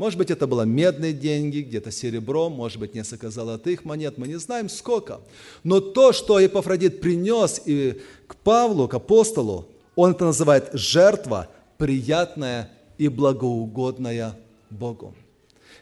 может 0.03 0.19
быть, 0.19 0.31
это 0.31 0.47
было 0.47 0.63
медные 0.63 1.13
деньги, 1.13 1.61
где-то 1.61 1.89
серебро, 1.89 2.49
может 2.49 2.77
быть, 2.77 2.93
несколько 2.93 3.29
золотых 3.29 3.85
монет, 3.85 4.17
мы 4.17 4.27
не 4.27 4.37
знаем 4.37 4.67
сколько. 4.67 5.21
Но 5.63 5.79
то, 5.79 6.11
что 6.11 6.41
Епафродит 6.41 6.99
принес 6.99 7.61
и 7.65 8.01
к 8.27 8.35
Павлу, 8.35 8.89
к 8.89 8.95
апостолу, 8.95 9.65
он 9.95 10.11
это 10.11 10.25
называет 10.25 10.71
жертва, 10.73 11.47
приятная 11.77 12.69
и 12.97 13.07
благоугодная 13.07 14.37
Богу. 14.69 15.15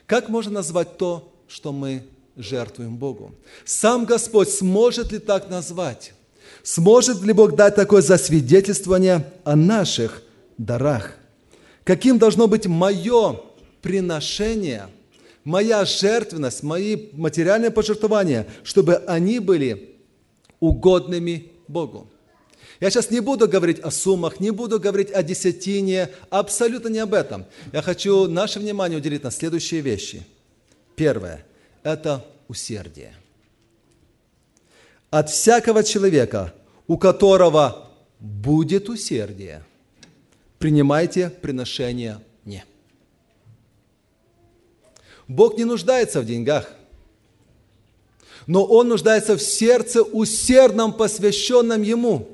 Как 0.06 0.28
можно 0.28 0.52
назвать 0.52 0.98
то, 0.98 1.28
что 1.48 1.72
мы 1.72 2.04
жертвуем 2.36 2.98
Богу? 2.98 3.34
Сам 3.64 4.04
Господь 4.04 4.50
сможет 4.50 5.10
ли 5.10 5.18
так 5.18 5.50
назвать? 5.50 6.12
Сможет 6.62 7.20
ли 7.22 7.32
Бог 7.32 7.56
дать 7.56 7.74
такое 7.74 8.02
засвидетельствование 8.02 9.32
о 9.42 9.56
наших 9.56 10.22
дарах? 10.58 11.16
Каким 11.82 12.18
должно 12.18 12.46
быть 12.46 12.68
мое 12.68 13.40
приношения, 13.82 14.88
моя 15.44 15.84
жертвенность, 15.84 16.62
мои 16.62 17.08
материальные 17.12 17.70
пожертвования, 17.70 18.46
чтобы 18.62 18.96
они 18.96 19.40
были 19.40 19.96
угодными 20.60 21.50
Богу. 21.68 22.08
Я 22.80 22.90
сейчас 22.90 23.10
не 23.10 23.20
буду 23.20 23.48
говорить 23.48 23.78
о 23.80 23.90
суммах, 23.90 24.40
не 24.40 24.50
буду 24.50 24.80
говорить 24.80 25.12
о 25.12 25.22
десятине, 25.22 26.08
абсолютно 26.30 26.88
не 26.88 26.98
об 26.98 27.14
этом. 27.14 27.44
Я 27.72 27.82
хочу 27.82 28.26
наше 28.28 28.58
внимание 28.58 28.98
уделить 28.98 29.22
на 29.22 29.30
следующие 29.30 29.80
вещи. 29.80 30.22
Первое– 30.96 31.44
это 31.82 32.24
усердие. 32.48 33.14
От 35.10 35.30
всякого 35.30 35.84
человека, 35.84 36.52
у 36.86 36.98
которого 36.98 37.90
будет 38.18 38.88
усердие, 38.88 39.64
принимайте 40.58 41.30
приношение. 41.30 42.18
Бог 45.28 45.56
не 45.56 45.64
нуждается 45.64 46.20
в 46.20 46.26
деньгах, 46.26 46.68
но 48.46 48.64
Он 48.64 48.88
нуждается 48.88 49.36
в 49.36 49.42
сердце 49.42 50.02
усердном, 50.02 50.92
посвященном 50.92 51.82
Ему. 51.82 52.28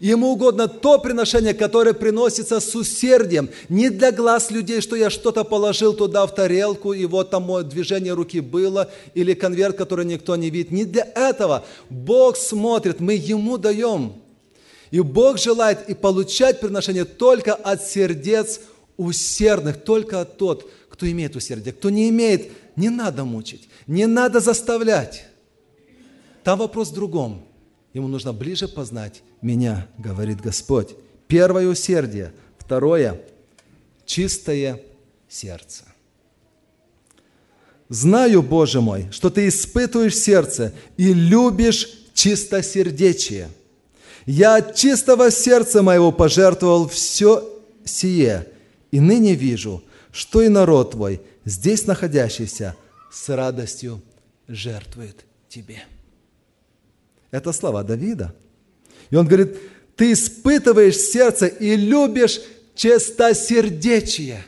Ему 0.00 0.32
угодно 0.32 0.68
то 0.68 0.98
приношение, 0.98 1.54
которое 1.54 1.94
приносится 1.94 2.60
с 2.60 2.74
усердием, 2.74 3.48
не 3.68 3.90
для 3.90 4.12
глаз 4.12 4.50
людей, 4.50 4.80
что 4.80 4.96
я 4.96 5.08
что-то 5.08 5.44
положил 5.44 5.94
туда 5.94 6.26
в 6.26 6.34
тарелку, 6.34 6.92
и 6.92 7.06
вот 7.06 7.30
там 7.30 7.44
мое 7.44 7.62
движение 7.62 8.12
руки 8.12 8.40
было, 8.40 8.90
или 9.14 9.34
конверт, 9.34 9.76
который 9.76 10.04
никто 10.04 10.36
не 10.36 10.50
видит. 10.50 10.72
Не 10.72 10.84
для 10.84 11.04
этого. 11.14 11.64
Бог 11.88 12.36
смотрит, 12.36 13.00
мы 13.00 13.14
Ему 13.14 13.56
даем. 13.56 14.14
И 14.90 15.00
Бог 15.00 15.38
желает 15.38 15.88
и 15.88 15.94
получать 15.94 16.60
приношение 16.60 17.04
только 17.04 17.54
от 17.54 17.82
сердец 17.84 18.60
усердных, 18.96 19.82
только 19.82 20.20
от 20.20 20.36
тот, 20.36 20.70
кто 20.94 21.10
имеет 21.10 21.34
усердие. 21.34 21.72
Кто 21.72 21.90
не 21.90 22.08
имеет, 22.08 22.52
не 22.76 22.88
надо 22.88 23.24
мучить, 23.24 23.68
не 23.88 24.06
надо 24.06 24.38
заставлять. 24.38 25.26
Там 26.44 26.60
вопрос 26.60 26.90
в 26.90 26.94
другом. 26.94 27.44
Ему 27.94 28.06
нужно 28.06 28.32
ближе 28.32 28.68
познать 28.68 29.22
меня, 29.42 29.88
говорит 29.98 30.40
Господь. 30.40 30.94
Первое 31.26 31.66
усердие. 31.66 32.32
Второе– 32.58 33.20
чистое 34.06 34.80
сердце. 35.28 35.82
Знаю, 37.88 38.42
Боже 38.42 38.80
мой, 38.80 39.08
что 39.10 39.30
Ты 39.30 39.48
испытываешь 39.48 40.16
сердце 40.16 40.72
и 40.96 41.12
любишь 41.12 41.88
чистосердечие. 42.14 43.48
Я 44.26 44.56
от 44.56 44.76
чистого 44.76 45.32
сердца 45.32 45.82
моего 45.82 46.12
пожертвовал 46.12 46.88
все 46.88 47.50
сие, 47.84 48.46
и 48.92 49.00
ныне 49.00 49.34
вижу– 49.34 49.82
что 50.14 50.42
и 50.42 50.48
народ 50.48 50.92
твой, 50.92 51.20
здесь 51.44 51.86
находящийся, 51.86 52.76
с 53.10 53.28
радостью 53.34 54.00
жертвует 54.46 55.24
тебе. 55.48 55.82
Это 57.32 57.50
слова 57.50 57.82
Давида. 57.82 58.32
И 59.10 59.16
он 59.16 59.26
говорит, 59.26 59.58
ты 59.96 60.12
испытываешь 60.12 60.96
сердце 60.96 61.46
и 61.46 61.74
любишь 61.74 62.40
чистосердечие. 62.76 64.44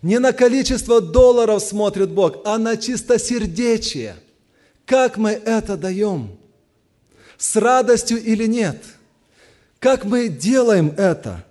Не 0.00 0.18
на 0.18 0.32
количество 0.32 1.02
долларов 1.02 1.62
смотрит 1.62 2.10
Бог, 2.10 2.38
а 2.46 2.56
на 2.56 2.78
чистосердечие. 2.78 4.16
Как 4.86 5.18
мы 5.18 5.32
это 5.32 5.76
даем? 5.76 6.38
С 7.36 7.56
радостью 7.56 8.22
или 8.22 8.46
нет? 8.46 8.82
Как 9.80 10.06
мы 10.06 10.28
делаем 10.28 10.94
это? 10.96 11.44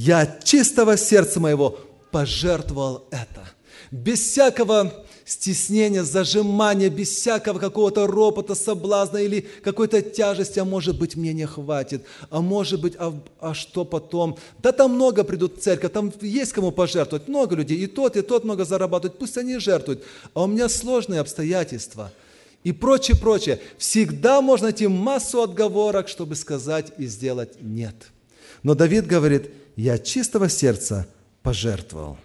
Я 0.00 0.20
от 0.20 0.44
чистого 0.44 0.96
сердца 0.96 1.40
моего 1.40 1.76
пожертвовал 2.12 3.08
это. 3.10 3.42
Без 3.90 4.20
всякого 4.20 4.92
стеснения, 5.24 6.04
зажимания, 6.04 6.88
без 6.88 7.08
всякого 7.08 7.58
какого-то 7.58 8.06
ропота, 8.06 8.54
соблазна 8.54 9.16
или 9.16 9.48
какой-то 9.64 10.00
тяжести, 10.00 10.60
а 10.60 10.64
может 10.64 11.00
быть 11.00 11.16
мне 11.16 11.32
не 11.32 11.46
хватит, 11.46 12.04
а 12.30 12.40
может 12.40 12.80
быть, 12.80 12.94
а, 12.96 13.12
а 13.40 13.54
что 13.54 13.84
потом? 13.84 14.38
Да 14.62 14.70
там 14.70 14.92
много 14.92 15.24
придут 15.24 15.58
в 15.58 15.62
церковь, 15.62 15.90
там 15.90 16.12
есть 16.20 16.52
кому 16.52 16.70
пожертвовать, 16.70 17.26
много 17.26 17.56
людей, 17.56 17.78
и 17.78 17.88
тот, 17.88 18.16
и 18.16 18.22
тот 18.22 18.44
много 18.44 18.64
зарабатывают, 18.64 19.18
пусть 19.18 19.36
они 19.36 19.58
жертвуют, 19.58 20.04
а 20.32 20.44
у 20.44 20.46
меня 20.46 20.68
сложные 20.68 21.18
обстоятельства 21.18 22.12
и 22.62 22.70
прочее, 22.70 23.16
прочее. 23.16 23.58
Всегда 23.78 24.42
можно 24.42 24.66
найти 24.66 24.86
массу 24.86 25.42
отговорок, 25.42 26.06
чтобы 26.06 26.36
сказать 26.36 26.92
и 26.98 27.06
сделать 27.06 27.60
«нет». 27.60 27.96
Но 28.62 28.76
Давид 28.76 29.04
говорит– 29.04 29.50
я 29.78 29.96
чистого 29.96 30.48
сердца 30.48 31.06
пожертвовал. 31.42 32.18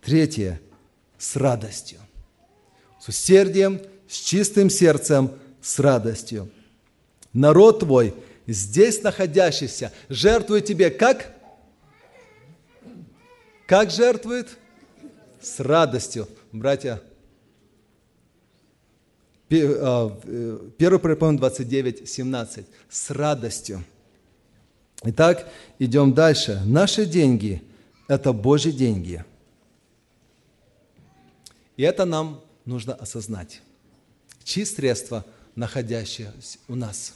Третье– 0.00 0.60
с 1.18 1.34
радостью. 1.34 1.98
С 3.00 3.08
усердием, 3.08 3.80
с 4.06 4.14
чистым 4.14 4.70
сердцем, 4.70 5.32
с 5.60 5.80
радостью. 5.80 6.52
Народ 7.32 7.80
твой 7.80 8.14
здесь 8.46 9.02
находящийся, 9.02 9.92
жертвует 10.08 10.66
тебе 10.66 10.90
как? 10.90 11.34
Как 13.66 13.90
жертвует? 13.90 14.56
С 15.40 15.58
радостью. 15.58 16.28
Братья, 16.52 17.02
1 19.48 20.78
Паралипоменон 20.78 21.38
29, 21.38 22.08
17. 22.08 22.66
С 22.88 23.10
радостью. 23.10 23.82
Итак, 25.04 25.48
идем 25.78 26.12
дальше. 26.12 26.60
Наши 26.64 27.06
деньги– 27.06 27.62
это 28.08 28.32
Божьи 28.32 28.72
деньги. 28.72 29.24
И 31.76 31.82
это 31.82 32.04
нам 32.04 32.42
нужно 32.64 32.94
осознать. 32.94 33.62
Чьи 34.42 34.64
средства, 34.64 35.24
находящиеся 35.54 36.58
у 36.66 36.74
нас. 36.74 37.14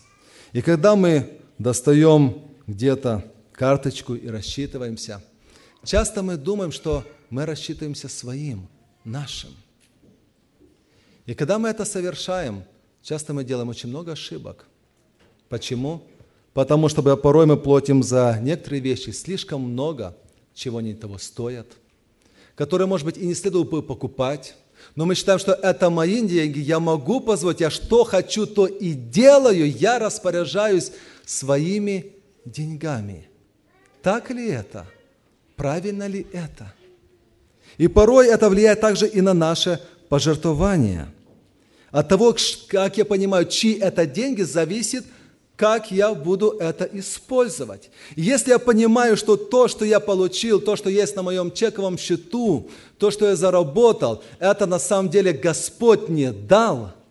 И 0.53 0.63
когда 0.63 0.95
мы 0.95 1.41
достаем 1.59 2.43
где-то 2.67 3.25
карточку 3.53 4.15
и 4.15 4.29
рассчитываемся, 4.29 5.23
часто 5.85 6.23
мы 6.23 6.37
думаем, 6.37 6.71
что 6.71 7.05
мы 7.31 7.47
рассчитываемся 7.47 8.09
своим, 8.09 8.69
нашим. 9.05 9.51
И 11.27 11.35
когда 11.35 11.59
мы 11.59 11.69
это 11.69 11.85
совершаем, 11.85 12.65
часто 13.03 13.33
мы 13.35 13.43
делаем 13.43 13.69
очень 13.69 13.89
много 13.89 14.13
ошибок. 14.13 14.67
Почему? 15.49 16.07
Потому 16.55 16.89
что 16.89 17.17
порой 17.17 17.47
мы 17.47 17.57
платим 17.57 18.03
за 18.03 18.39
некоторые 18.43 18.81
вещи 18.81 19.11
слишком 19.11 19.63
много, 19.63 20.17
чего 20.55 20.79
они 20.79 20.95
того 20.95 21.19
стоят, 21.19 21.67
которые, 22.55 22.87
может 22.87 23.07
быть, 23.07 23.17
и 23.17 23.27
не 23.27 23.35
следует 23.35 23.71
бы 23.71 23.83
покупать, 23.83 24.55
но 24.95 25.07
мы 25.07 25.15
считаем, 25.15 25.39
что 25.39 25.53
это 25.53 25.89
мои 25.89 26.21
деньги, 26.27 26.59
я 26.59 26.79
могу 26.81 27.21
позволить, 27.21 27.61
я 27.61 27.71
что 27.71 28.05
хочу, 28.05 28.47
то 28.47 28.67
и 28.67 28.93
делаю, 28.93 29.71
я 29.71 29.99
распоряжаюсь 29.99 30.93
своими 31.25 32.13
деньгами. 32.45 33.29
Так 34.03 34.31
ли 34.31 34.49
это? 34.49 34.87
Правильно 35.57 36.07
ли 36.07 36.27
это? 36.33 36.75
И 37.79 37.89
порой 37.89 38.29
это 38.29 38.51
влияет 38.51 38.81
также 38.81 39.07
и 39.07 39.21
на 39.21 39.33
наше 39.33 39.81
пожертвование. 40.09 41.09
От 41.91 42.09
того, 42.09 42.37
как 42.69 42.99
я 42.99 43.05
понимаю, 43.05 43.47
чьи 43.47 43.79
это 43.79 44.05
деньги, 44.05 44.43
зависит, 44.43 45.07
как 45.57 45.91
я 45.91 46.15
буду 46.15 46.57
это 46.59 46.89
использовать. 46.93 47.91
Если 48.17 48.51
я 48.51 48.59
понимаю, 48.59 49.17
что 49.17 49.37
то, 49.37 49.69
что 49.69 49.85
я 49.85 50.01
получил, 50.01 50.61
то, 50.61 50.77
что 50.77 50.91
есть 50.91 51.15
на 51.17 51.23
моем 51.23 51.53
чековом 51.53 51.99
счету, 51.99 52.69
то, 52.99 53.11
что 53.11 53.27
я 53.27 53.37
заработал, 53.37 54.23
это 54.39 54.67
на 54.67 54.79
самом 54.79 55.11
деле 55.11 55.33
Господь 55.33 56.09
мне 56.09 56.33
дал– 56.33 56.93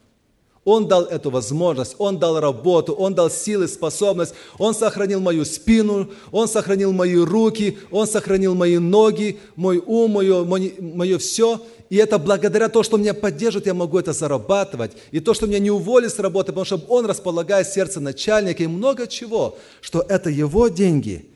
он 0.64 0.88
дал 0.88 1.06
эту 1.06 1.32
возможность, 1.32 1.96
Он 1.98 2.20
дал 2.20 2.40
работу, 2.40 2.94
Он 2.94 3.16
дал 3.16 3.32
силы, 3.32 3.68
способность, 3.68 4.36
Он 4.60 4.76
сохранил 4.76 5.20
мою 5.20 5.44
спину, 5.44 6.12
Он 6.32 6.48
сохранил 6.48 6.94
мои 6.94 7.16
руки, 7.16 7.80
Он 7.90 8.06
сохранил 8.06 8.54
мои 8.54 8.78
ноги, 8.78 9.40
мой 9.56 9.82
ум, 9.84 10.12
мое, 10.12 10.44
мое, 10.44 10.72
мое 10.80 11.18
все. 11.18 11.60
И 11.90 11.96
это 11.98 12.20
благодаря 12.20 12.70
тому, 12.70 12.84
что 12.84 12.98
меня 12.98 13.16
поддерживает, 13.16 13.66
я 13.66 13.74
могу 13.74 13.98
это 13.98 14.14
зарабатывать. 14.14 14.92
И 15.10 15.20
то, 15.20 15.34
что 15.34 15.48
меня 15.48 15.58
не 15.58 15.72
уволит 15.72 16.14
с 16.14 16.20
работы, 16.20 16.52
потому 16.52 16.66
что 16.66 16.78
Он 16.90 17.08
располагает 17.08 17.68
сердце 17.68 18.00
начальника 18.00 18.62
и 18.62 18.68
много 18.68 19.08
чего, 19.08 19.58
что 19.82 20.06
это 20.08 20.30
Его 20.30 20.68
деньги, 20.68 21.28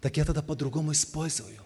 так 0.00 0.16
я 0.16 0.24
тогда 0.24 0.42
по-другому 0.42 0.92
использую. 0.92 1.58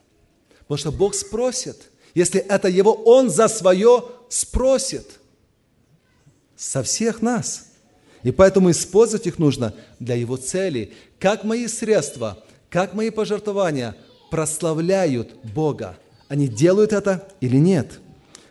Потому 0.61 0.79
что 0.79 0.91
Бог 0.91 1.15
спросит, 1.15 1.77
если 2.15 2.41
это 2.41 2.69
Его, 2.69 2.95
Он 2.95 3.29
за 3.29 3.49
свое 3.49 4.05
спросит– 4.31 5.07
со 6.57 6.83
всех 6.83 7.23
нас. 7.23 7.69
И 8.23 8.31
поэтому 8.31 8.71
использовать 8.71 9.27
их 9.27 9.39
нужно 9.39 9.75
для 10.01 10.15
Его 10.15 10.37
цели. 10.37 10.93
Как 11.19 11.45
мои 11.45 11.67
средства, 11.67 12.39
как 12.71 12.95
мои 12.95 13.11
пожертвования 13.11 13.97
прославляют 14.31 15.35
Бога. 15.55 15.97
Они 16.29 16.49
делают 16.49 16.93
это 16.93 17.29
или 17.41 17.57
нет? 17.57 18.01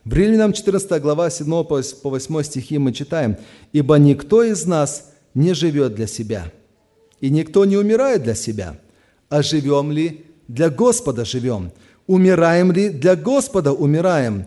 В 0.05 0.13
Римлянам 0.13 0.53
14 0.53 1.01
глава 1.01 1.29
7 1.29 1.63
по 1.63 2.09
8 2.09 2.43
стихи 2.43 2.77
мы 2.77 2.93
читаем, 2.93 3.37
«Ибо 3.71 3.97
никто 3.97 4.43
из 4.43 4.65
нас 4.65 5.13
не 5.33 5.53
живет 5.53 5.95
для 5.95 6.07
себя, 6.07 6.51
и 7.21 7.29
никто 7.29 7.65
не 7.65 7.77
умирает 7.77 8.23
для 8.23 8.35
себя. 8.35 8.77
А 9.29 9.41
живем 9.41 9.91
ли 9.91 10.25
для 10.47 10.69
Господа 10.69 11.25
живем? 11.25 11.71
Умираем 12.05 12.71
ли 12.71 12.89
для 12.89 13.15
Господа 13.15 13.71
умираем? 13.71 14.45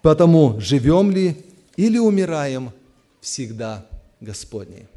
Потому 0.00 0.60
живем 0.60 1.10
ли 1.10 1.36
или 1.78 1.96
умираем 1.96 2.72
всегда 3.20 3.86
Господней. 4.20 4.88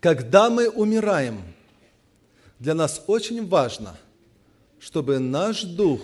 Когда 0.00 0.48
мы 0.48 0.70
умираем, 0.70 1.42
для 2.58 2.74
нас 2.74 3.04
очень 3.06 3.46
важно, 3.46 3.98
чтобы 4.80 5.18
наш 5.18 5.64
дух 5.64 6.00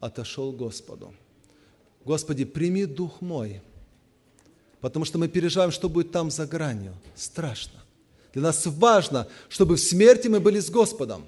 отошел 0.00 0.52
Господу. 0.52 1.14
Господи, 2.06 2.46
прими 2.46 2.86
дух 2.86 3.20
мой, 3.20 3.60
потому 4.80 5.04
что 5.04 5.18
мы 5.18 5.28
переживаем, 5.28 5.70
что 5.70 5.90
будет 5.90 6.10
там 6.10 6.30
за 6.30 6.46
гранью. 6.46 6.94
Страшно. 7.14 7.84
Для 8.32 8.40
нас 8.40 8.64
важно, 8.64 9.28
чтобы 9.50 9.76
в 9.76 9.80
смерти 9.80 10.28
мы 10.28 10.40
были 10.40 10.60
с 10.60 10.70
Господом. 10.70 11.26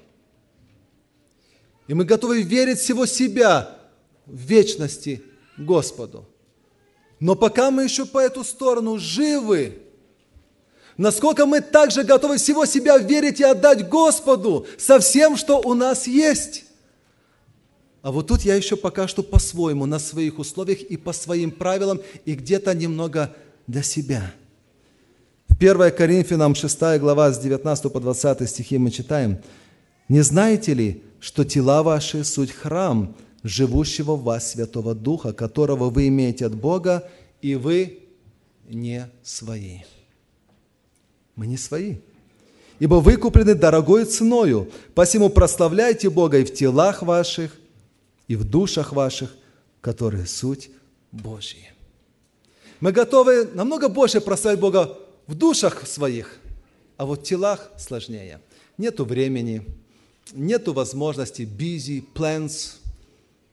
И 1.87 1.93
мы 1.93 2.05
готовы 2.05 2.41
верить 2.41 2.79
всего 2.79 3.05
себя 3.05 3.77
в 4.25 4.35
вечности 4.35 5.21
Господу. 5.57 6.27
Но 7.19 7.35
пока 7.35 7.71
мы 7.71 7.83
еще 7.83 8.05
по 8.05 8.19
эту 8.19 8.43
сторону 8.43 8.97
живы, 8.97 9.79
насколько 10.97 11.45
мы 11.45 11.61
также 11.61 12.03
готовы 12.03 12.37
всего 12.37 12.65
себя 12.65 12.97
верить 12.97 13.39
и 13.39 13.43
отдать 13.43 13.89
Господу 13.89 14.67
со 14.77 14.99
всем, 14.99 15.35
что 15.35 15.59
у 15.59 15.73
нас 15.73 16.05
есть. 16.05 16.65
А 18.03 18.11
вот 18.11 18.27
тут 18.27 18.41
я 18.41 18.55
еще 18.55 18.77
пока 18.77 19.07
что 19.07 19.23
по-своему, 19.23 19.85
на 19.85 19.99
своих 19.99 20.37
условиях 20.37 20.81
и 20.81 20.95
по 20.95 21.11
своим 21.11 21.51
правилам, 21.51 22.01
и 22.25 22.35
где-то 22.35 22.73
немного 22.75 23.35
для 23.65 23.81
себя. 23.81 24.33
В 25.49 25.55
1 25.57 25.91
Коринфянам 25.91 26.53
6 26.53 26.79
глава 26.99 27.31
с 27.31 27.39
19 27.39 27.91
по 27.91 27.99
20 27.99 28.47
стихи 28.47 28.77
мы 28.77 28.91
читаем, 28.91 29.39
«Не 30.07 30.21
знаете 30.21 30.73
ли, 30.75 31.03
что 31.19 31.43
тела 31.43 31.81
ваши– 31.81 32.23
суть 32.25 32.51
храм– 32.51 33.15
живущего 33.47 34.15
в 34.15 34.23
вас 34.23 34.51
Святого 34.51 34.93
Духа, 34.93 35.33
которого 35.33 35.89
вы 35.89 36.09
имеете 36.09 36.45
от 36.45 36.55
Бога, 36.55 37.09
и 37.41 37.55
вы 37.55 37.99
не 38.67 39.09
свои. 39.23 39.79
Мы 41.35 41.47
не 41.47 41.57
свои. 41.57 41.97
Ибо 42.79 42.95
вы 42.95 43.15
куплены 43.15 43.55
дорогой 43.55 44.05
ценою, 44.05 44.69
посему 44.93 45.29
прославляйте 45.29 46.09
Бога 46.09 46.39
и 46.39 46.43
в 46.43 46.53
телах 46.53 47.01
ваших, 47.01 47.55
и 48.27 48.35
в 48.35 48.43
душах 48.43 48.91
ваших, 48.91 49.35
которые 49.81 50.25
суть 50.25 50.69
Божьи. 51.11 51.71
Мы 52.79 52.91
готовы 52.91 53.45
намного 53.53 53.87
больше 53.87 54.19
прославить 54.19 54.59
Бога 54.59 54.97
в 55.25 55.33
душах 55.35 55.87
своих, 55.87 56.37
а 56.97 57.05
вот 57.05 57.21
в 57.21 57.23
телах 57.23 57.71
сложнее. 57.77 58.41
Нету 58.77 59.05
времени, 59.05 59.65
нету 60.33 60.73
возможности, 60.73 61.43
busy, 61.43 62.03
plans– 62.13 62.73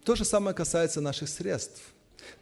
то 0.05 0.15
же 0.15 0.25
самое 0.25 0.55
касается 0.55 1.01
наших 1.01 1.29
средств. 1.29 1.81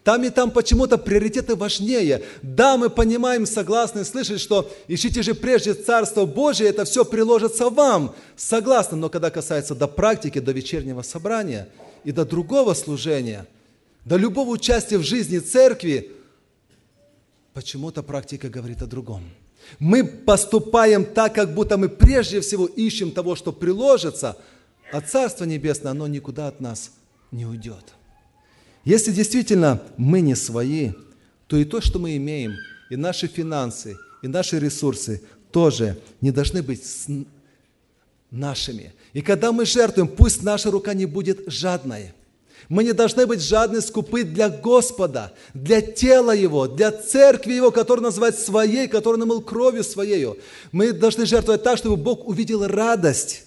Там 0.05 0.25
и 0.25 0.31
там 0.31 0.51
почему-то 0.51 0.98
приоритеты 0.98 1.55
важнее. 1.55 2.25
Да, 2.42 2.77
мы 2.77 2.90
понимаем, 2.90 3.46
согласны, 3.46 4.05
слышать, 4.05 4.40
что 4.40 4.70
ищите 4.88 5.22
же 5.22 5.35
прежде 5.35 5.75
Царство 5.75 6.27
Божие, 6.27 6.70
это 6.70 6.85
все 6.85 7.05
приложится 7.05 7.70
вам. 7.70 8.14
Согласны, 8.37 8.96
но 8.96 9.09
когда 9.09 9.31
касается 9.31 9.77
до 9.77 9.87
практики, 9.87 10.40
до 10.40 10.51
вечернего 10.51 11.03
собрания 11.03 11.68
и 12.03 12.11
до 12.11 12.25
другого 12.25 12.75
служения, 12.75 13.46
до 14.05 14.16
любого 14.16 14.51
участия 14.51 14.98
в 14.98 15.05
жизни 15.05 15.38
церкви, 15.38 16.11
почему-то 17.55 18.03
практика 18.03 18.48
говорит 18.48 18.83
о 18.83 18.87
другом. 18.87 19.31
Мы 19.79 20.05
поступаем 20.05 21.05
так, 21.05 21.37
как 21.37 21.55
будто 21.55 21.77
мы 21.77 21.88
прежде 21.88 22.40
всего 22.40 22.66
ищем 22.66 23.12
того, 23.12 23.37
что 23.37 23.53
приложится, 23.53 24.37
а 24.91 25.01
Царство 25.01 25.45
Небесное, 25.45 25.93
оно 25.93 26.09
никуда 26.09 26.49
от 26.49 26.61
нас 26.61 26.91
не 27.33 27.47
уйдет. 27.47 27.95
Если 28.85 29.11
действительно 29.11 29.83
мы 29.97 30.20
не 30.20 30.37
свои, 30.37 30.93
то 31.47 31.57
и 31.57 31.64
то, 31.64 31.80
что 31.80 31.99
мы 31.99 32.16
имеем, 32.16 32.57
и 32.91 32.97
наши 32.97 33.26
финансы, 33.26 33.97
и 34.22 34.28
наши 34.28 34.59
ресурсы 34.59 35.22
тоже 35.51 35.99
не 36.20 36.30
должны 36.30 36.62
быть 36.62 36.85
нашими. 38.30 38.93
И 39.12 39.22
когда 39.22 39.53
мы 39.53 39.66
жертвуем, 39.66 40.09
пусть 40.09 40.43
наша 40.43 40.70
рука 40.70 40.95
не 40.95 41.07
будет 41.07 41.41
жадной. 41.47 42.12
Мы 42.68 42.85
не 42.85 42.93
должны 42.93 43.26
быть 43.26 43.43
жадны, 43.43 43.80
скупы 43.80 44.22
для 44.22 44.49
Господа, 44.49 45.33
для 45.53 45.80
тела 45.80 46.35
Его, 46.35 46.68
для 46.68 46.93
церкви 46.93 47.55
Его, 47.55 47.70
которую 47.70 48.05
называть 48.05 48.39
своей, 48.39 48.89
которую 48.89 49.18
намыл 49.18 49.43
кровью 49.43 49.85
Своею. 49.85 50.39
Мы 50.70 50.93
должны 50.93 51.26
жертвовать 51.26 51.62
так, 51.62 51.76
чтобы 51.76 51.97
Бог 51.97 52.26
увидел 52.26 52.66
радость 52.66 53.45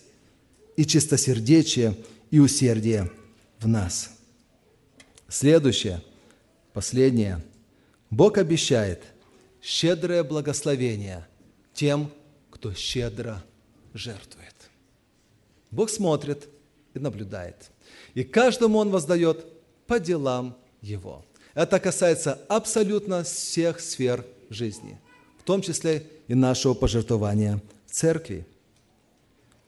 и 0.75 0.85
чистосердечие 0.85 1.95
и 2.29 2.39
усердие 2.39 3.09
в 3.59 3.67
нас. 3.67 4.11
Следующее, 5.27 6.01
последнее. 6.73 7.43
Бог 8.09 8.37
обещает 8.37 9.03
щедрое 9.61 10.23
благословение 10.23 11.27
тем, 11.73 12.11
кто 12.51 12.73
щедро 12.73 13.43
жертвует. 13.93 14.55
Бог 15.71 15.89
смотрит 15.89 16.47
и 16.93 16.99
наблюдает. 16.99 17.71
И 18.13 18.23
каждому 18.23 18.77
Он 18.77 18.89
воздает 18.89 19.45
по 19.87 19.99
делам 19.99 20.57
его. 20.81 21.25
Это 21.53 21.79
касается 21.79 22.39
абсолютно 22.47 23.23
всех 23.23 23.79
сфер 23.79 24.25
жизни, 24.49 24.99
в 25.39 25.43
том 25.43 25.61
числе 25.61 26.07
и 26.27 26.35
нашего 26.35 26.73
пожертвования 26.73 27.61
в 27.85 27.91
церкви. 27.91 28.45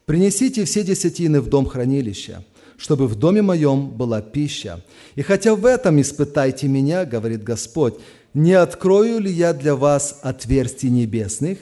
«Принесите 0.05 0.63
все 0.65 0.83
десятины 0.83 1.41
в 1.41 1.49
дом 1.49 1.65
хранилища, 1.65 2.43
чтобы 2.77 3.07
в 3.07 3.15
доме 3.15 3.41
моем 3.41 3.89
была 3.89 4.21
пища. 4.21 4.83
И 5.15 5.23
хотя 5.23 5.55
в 5.55 5.65
этом 5.65 5.99
испытайте 5.99 6.67
меня, 6.67 7.05
говорит 7.05 7.43
Господь, 7.43 7.95
не 8.33 8.53
открою 8.53 9.19
ли 9.19 9.31
я 9.31 9.53
для 9.53 9.75
вас 9.75 10.19
отверстий 10.21 10.89
небесных 10.89 11.57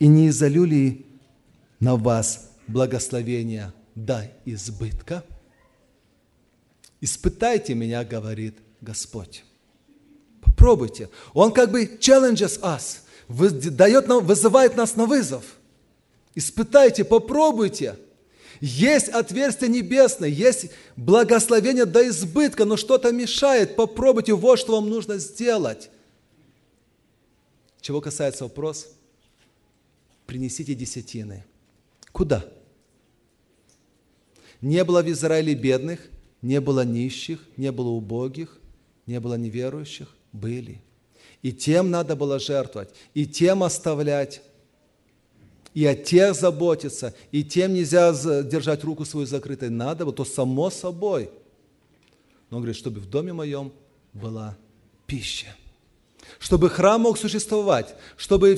и 0.00 0.08
не 0.08 0.28
изолю 0.28 0.64
ли 0.64 1.06
на 1.78 1.96
вас 1.96 2.50
благословения 2.66 3.72
до 3.94 4.30
избытка? 4.44 5.24
Испытайте 7.00 7.74
меня, 7.74 8.04
говорит 8.04 8.56
Господь. 8.80 9.44
Попробуйте. 10.40 11.08
Он 11.34 11.52
как 11.52 11.70
бы 11.70 11.84
challenges 11.84 12.60
us, 12.60 12.98
дает 13.70 14.08
нам, 14.08 14.24
вызывает 14.24 14.76
нас 14.76 14.96
на 14.96 15.06
вызов. 15.06 15.44
Испытайте, 16.34 17.04
попробуйте. 17.04 17.96
Есть 18.60 19.08
отверстие 19.08 19.70
небесное, 19.70 20.28
есть 20.28 20.70
благословение 20.96 21.84
до 21.84 22.06
избытка, 22.08 22.64
но 22.64 22.76
что-то 22.76 23.12
мешает. 23.12 23.76
Попробуйте, 23.76 24.34
вот 24.34 24.58
что 24.58 24.72
вам 24.72 24.88
нужно 24.88 25.18
сделать. 25.18 25.90
Чего 27.80 28.00
касается 28.00 28.44
вопрос, 28.44 28.88
принесите 30.26 30.74
десятины. 30.74 31.44
Куда? 32.12 32.44
Не 34.60 34.82
было 34.84 35.02
в 35.02 35.10
Израиле 35.10 35.54
бедных, 35.54 36.00
не 36.42 36.60
было 36.60 36.84
нищих, 36.84 37.40
не 37.56 37.70
было 37.70 37.88
убогих, 37.88 38.58
не 39.06 39.20
было 39.20 39.34
неверующих. 39.34 40.14
Были. 40.32 40.82
И 41.42 41.52
тем 41.52 41.90
надо 41.90 42.16
было 42.16 42.38
жертвовать, 42.38 42.90
и 43.14 43.24
тем 43.24 43.62
оставлять, 43.62 44.42
и 45.74 45.84
о 45.86 45.94
тех 45.94 46.34
заботиться, 46.34 47.14
и 47.30 47.44
тем 47.44 47.74
нельзя 47.74 48.12
держать 48.42 48.84
руку 48.84 49.04
свою 49.04 49.26
закрытой. 49.26 49.70
Надо 49.70 50.04
было, 50.04 50.14
то 50.14 50.24
само 50.24 50.70
собой. 50.70 51.30
Но 52.50 52.56
он 52.56 52.62
говорит, 52.62 52.76
чтобы 52.76 53.00
в 53.00 53.08
доме 53.08 53.32
моем 53.32 53.72
была 54.12 54.56
пища 55.06 55.54
чтобы 56.38 56.70
храм 56.70 57.00
мог 57.00 57.18
существовать, 57.18 57.94
чтобы 58.16 58.56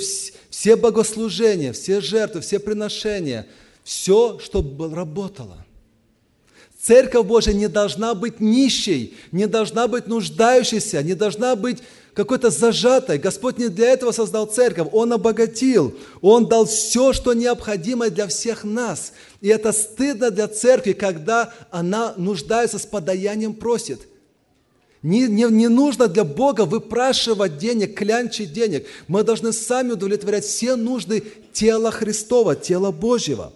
все 0.50 0.76
богослужения, 0.76 1.72
все 1.72 2.00
жертвы, 2.00 2.40
все 2.40 2.58
приношения, 2.58 3.46
все, 3.84 4.38
чтобы 4.38 4.94
работало. 4.94 5.64
Церковь 6.80 7.26
Божия 7.26 7.52
не 7.52 7.68
должна 7.68 8.14
быть 8.14 8.40
нищей, 8.40 9.14
не 9.32 9.46
должна 9.46 9.86
быть 9.86 10.06
нуждающейся, 10.06 11.02
не 11.02 11.14
должна 11.14 11.54
быть 11.54 11.78
какой-то 12.14 12.50
зажатой. 12.50 13.18
Господь 13.18 13.58
не 13.58 13.68
для 13.68 13.90
этого 13.90 14.12
создал 14.12 14.46
церковь, 14.46 14.88
Он 14.92 15.12
обогатил, 15.12 15.94
Он 16.20 16.46
дал 16.46 16.66
все, 16.66 17.12
что 17.12 17.32
необходимо 17.32 18.10
для 18.10 18.26
всех 18.26 18.64
нас. 18.64 19.12
И 19.40 19.48
это 19.48 19.72
стыдно 19.72 20.30
для 20.30 20.48
церкви, 20.48 20.92
когда 20.92 21.52
она 21.70 22.14
нуждается 22.16 22.78
с 22.78 22.86
подаянием 22.86 23.54
просит. 23.54 24.00
Не, 25.02 25.28
не, 25.28 25.44
не 25.44 25.68
нужно 25.68 26.08
для 26.08 26.24
Бога 26.24 26.66
выпрашивать 26.66 27.56
денег, 27.56 27.96
клянчить 27.96 28.52
денег. 28.52 28.86
Мы 29.08 29.22
должны 29.22 29.52
сами 29.52 29.92
удовлетворять 29.92 30.44
все 30.44 30.76
нужды 30.76 31.24
тела 31.52 31.90
Христова, 31.90 32.54
тела 32.54 32.90
Божьего. 32.90 33.52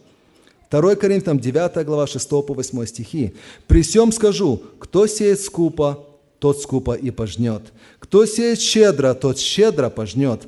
2 0.71 0.97
Коринфянам 0.97 1.39
9 1.39 1.85
глава 1.85 2.07
6 2.07 2.29
по 2.29 2.55
8 2.55 2.87
стихи. 2.87 3.35
«При 3.67 3.83
всем 3.83 4.11
скажу, 4.11 4.63
кто 4.79 5.07
сеет 5.07 5.41
скупо, 5.41 6.07
тот 6.45 6.61
скупо 6.61 6.93
и 6.93 7.11
пожнет. 7.11 7.73
Кто 7.99 8.27
сеет 8.27 8.61
щедро, 8.61 9.15
тот 9.15 9.39
щедро 9.39 9.89
пожнет. 9.89 10.43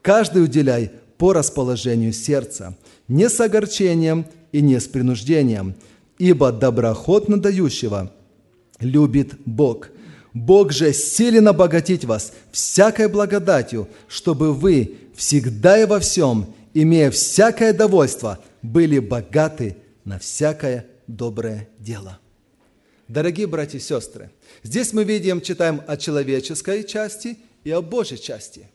Каждый 0.00 0.44
уделяй 0.44 0.90
по 1.18 1.34
расположению 1.34 2.14
сердца, 2.14 2.74
не 3.06 3.28
с 3.28 3.38
огорчением 3.38 4.24
и 4.50 4.62
не 4.62 4.80
с 4.80 4.86
принуждением, 4.86 5.74
ибо 6.16 6.52
доброхотно 6.52 7.38
дающего 7.38 8.10
любит 8.80 9.34
Бог– 9.44 9.90
Бог 10.32 10.72
же 10.72 10.94
силен 10.94 11.46
обогатить 11.46 12.06
вас 12.06 12.32
всякой 12.50 13.08
благодатью, 13.08 13.86
чтобы 14.08 14.54
вы 14.54 14.96
всегда 15.14 15.78
и 15.78 15.84
во 15.84 16.00
всем, 16.00 16.46
имея 16.72 17.10
всякое 17.10 17.74
довольство, 17.74 18.38
были 18.62 18.98
богаты 18.98 19.76
на 20.06 20.18
всякое 20.18 20.86
доброе 21.06 21.68
дело. 21.78 22.18
Дорогие 23.08 23.46
братья 23.46 23.76
и 23.76 23.80
сестры, 23.82 24.30
здесь 24.62 24.92
мы 24.92 25.04
видим, 25.04 25.40
читаем 25.40 25.82
о 25.86 25.96
человеческой 25.96 26.84
части 26.84 27.38
и 27.64 27.70
о 27.70 27.82
Божьей 27.82 28.18
части. 28.18 28.68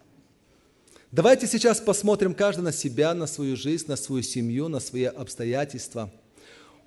Давайте 1.11 1.47
сейчас 1.47 1.79
посмотрим 1.79 2.33
каждый 2.33 2.61
на 2.61 2.71
себя, 2.71 3.13
на 3.13 3.27
свою 3.27 3.55
жизнь, 3.55 3.85
на 3.87 3.95
свою 3.95 4.23
семью, 4.23 4.67
на 4.67 4.79
свои 4.79 5.05
обстоятельства. 5.05 6.11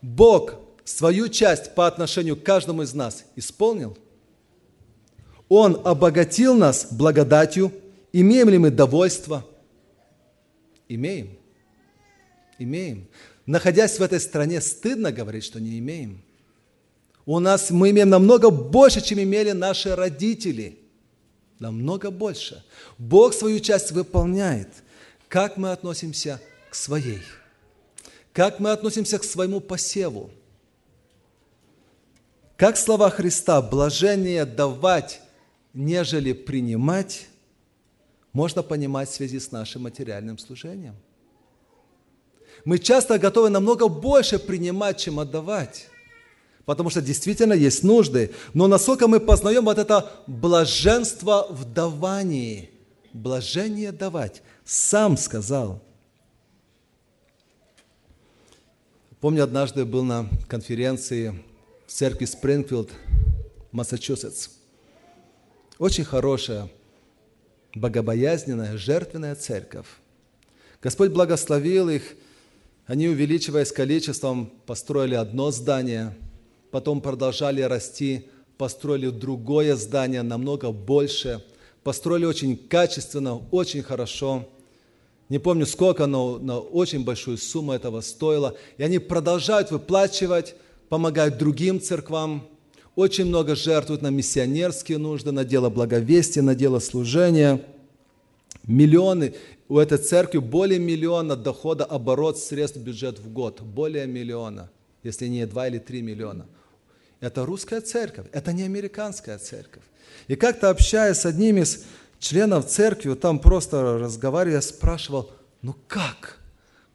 Бог 0.03 0.55
свою 0.85 1.29
часть 1.29 1.75
по 1.75 1.87
отношению 1.87 2.37
к 2.37 2.43
каждому 2.43 2.83
из 2.83 2.95
нас 2.95 3.25
исполнил– 3.37 3.97
он 5.51 5.83
обогатил 5.85 6.55
нас 6.55 6.87
благодатью. 6.93 7.73
Имеем 8.13 8.49
ли 8.49 8.57
мы 8.57 8.71
довольство? 8.71 9.45
Имеем. 10.89 11.37
Имеем. 12.59 13.09
Находясь 13.47 13.99
в 13.99 14.03
этой 14.03 14.21
стране, 14.21 14.61
стыдно 14.61 15.11
говорить, 15.11 15.43
что 15.43 15.61
не 15.61 15.81
имеем. 15.81 16.23
У 17.31 17.39
нас 17.39 17.71
мы 17.71 17.91
имеем 17.91 18.09
намного 18.09 18.51
больше, 18.51 19.01
чем 19.01 19.21
имели 19.21 19.53
наши 19.53 19.95
родители. 19.95 20.81
Намного 21.61 22.11
больше. 22.11 22.65
Бог 22.99 23.35
свою 23.35 23.61
часть 23.61 23.93
выполняет. 23.93 24.67
Как 25.29 25.57
мы 25.57 25.71
относимся 25.71 26.41
к 26.71 26.75
своей? 26.75 27.23
Как 28.33 28.59
мы 28.59 28.73
относимся 28.73 29.17
к 29.17 29.23
своему 29.23 29.61
посеву? 29.61 30.31
Как 32.57 32.77
слова 32.77 33.09
Христа 33.11 33.63
«блажение 33.63 34.45
давать 34.45 35.21
нежели 35.73 36.33
принимать, 36.33 37.29
можно 38.33 38.65
понимать 38.65 39.09
в 39.09 39.15
связи 39.15 39.39
с 39.39 39.53
нашим 39.53 39.83
материальным 39.83 40.37
служением. 40.37 40.97
Мы 42.65 42.81
часто 42.81 43.21
готовы 43.21 43.51
намного 43.51 43.87
больше 43.87 44.41
принимать, 44.41 44.99
чем 44.99 45.21
отдавать. 45.21 45.91
Потому 46.71 46.89
что 46.89 47.03
действительно 47.03 47.53
есть 47.53 47.83
нужды. 47.83 48.31
Но 48.55 48.69
насколько 48.69 49.09
мы 49.09 49.19
познаем 49.19 49.65
вот 49.65 49.77
это 49.77 50.09
блаженство 50.29 51.49
в 51.51 51.65
давании. 51.65 52.71
Блажение 53.13 53.91
давать. 53.91 54.41
Сам 54.65 55.17
сказал. 55.17 55.83
Помню, 59.21 59.43
однажды 59.43 59.85
был 59.85 60.05
на 60.05 60.29
конференции 60.47 61.43
в 61.89 61.91
церкви 61.91 62.27
Спрингфилд, 62.27 62.91
Массачусетс. 63.73 64.51
Очень 65.77 66.05
хорошая, 66.05 66.71
богобоязненная, 67.75 68.77
жертвенная 68.77 69.35
церковь. 69.35 69.89
Господь 70.81 71.11
благословил 71.11 71.89
их, 71.89 72.15
они, 72.87 73.09
увеличиваясь 73.09 73.73
количеством, 73.73 74.53
построили 74.67 75.17
одно 75.17 75.51
здание, 75.51 76.15
потом 76.71 77.01
продолжали 77.01 77.63
расти, 77.63 78.27
построили 78.57 79.09
другое 79.09 79.77
здание, 79.77 80.23
намного 80.23 80.71
больше, 80.71 81.43
построили 81.83 82.25
очень 82.25 82.57
качественно, 82.57 83.41
очень 83.51 83.83
хорошо. 83.83 84.49
Не 85.29 85.39
помню 85.39 85.65
сколько, 85.67 86.07
но, 86.07 86.39
но 86.39 86.61
очень 86.61 87.05
большую 87.05 87.39
сумму 87.39 87.73
этого 87.73 88.01
стоило. 88.01 88.57
И 88.79 88.83
они 88.83 88.99
продолжают 88.99 89.71
выплачивать, 89.71 90.55
помогают 90.89 91.39
другим 91.39 91.81
церквам, 91.81 92.47
очень 92.97 93.27
много 93.27 93.55
жертвуют 93.55 94.03
на 94.03 94.11
миссионерские 94.11 94.99
нужды, 94.99 95.33
на 95.33 95.45
дело 95.45 95.71
благовестия, 95.71 96.43
на 96.43 96.55
дело 96.55 96.81
служения. 96.81 97.65
Миллионы, 98.65 99.35
у 99.69 99.79
этой 99.79 99.99
церкви 99.99 100.39
более 100.39 100.79
миллиона 100.79 101.37
дохода, 101.37 101.85
оборот 101.85 102.39
средств 102.39 102.79
бюджет 102.79 103.19
в 103.19 103.33
год. 103.33 103.63
Более 103.63 104.07
миллиона, 104.07 104.69
если 105.03 105.29
не 105.29 105.47
2 105.47 105.69
или 105.69 105.79
3 105.79 106.03
миллиона. 106.03 106.47
Это 107.21 107.45
русская 107.45 107.81
церковь, 107.81 108.27
это 108.33 108.53
не 108.53 108.63
американская 108.63 109.39
церковь. 109.39 109.83
И 110.27 110.37
как-то 110.37 110.71
общаясь 110.71 111.19
с 111.19 111.27
одним 111.27 111.59
из 111.59 111.85
членов 112.19 112.67
церкви, 112.67 113.15
там 113.15 113.39
просто 113.39 113.99
разговаривая, 113.99 114.61
спрашивал, 114.61 115.31
ну 115.63 115.75
как? 115.87 116.39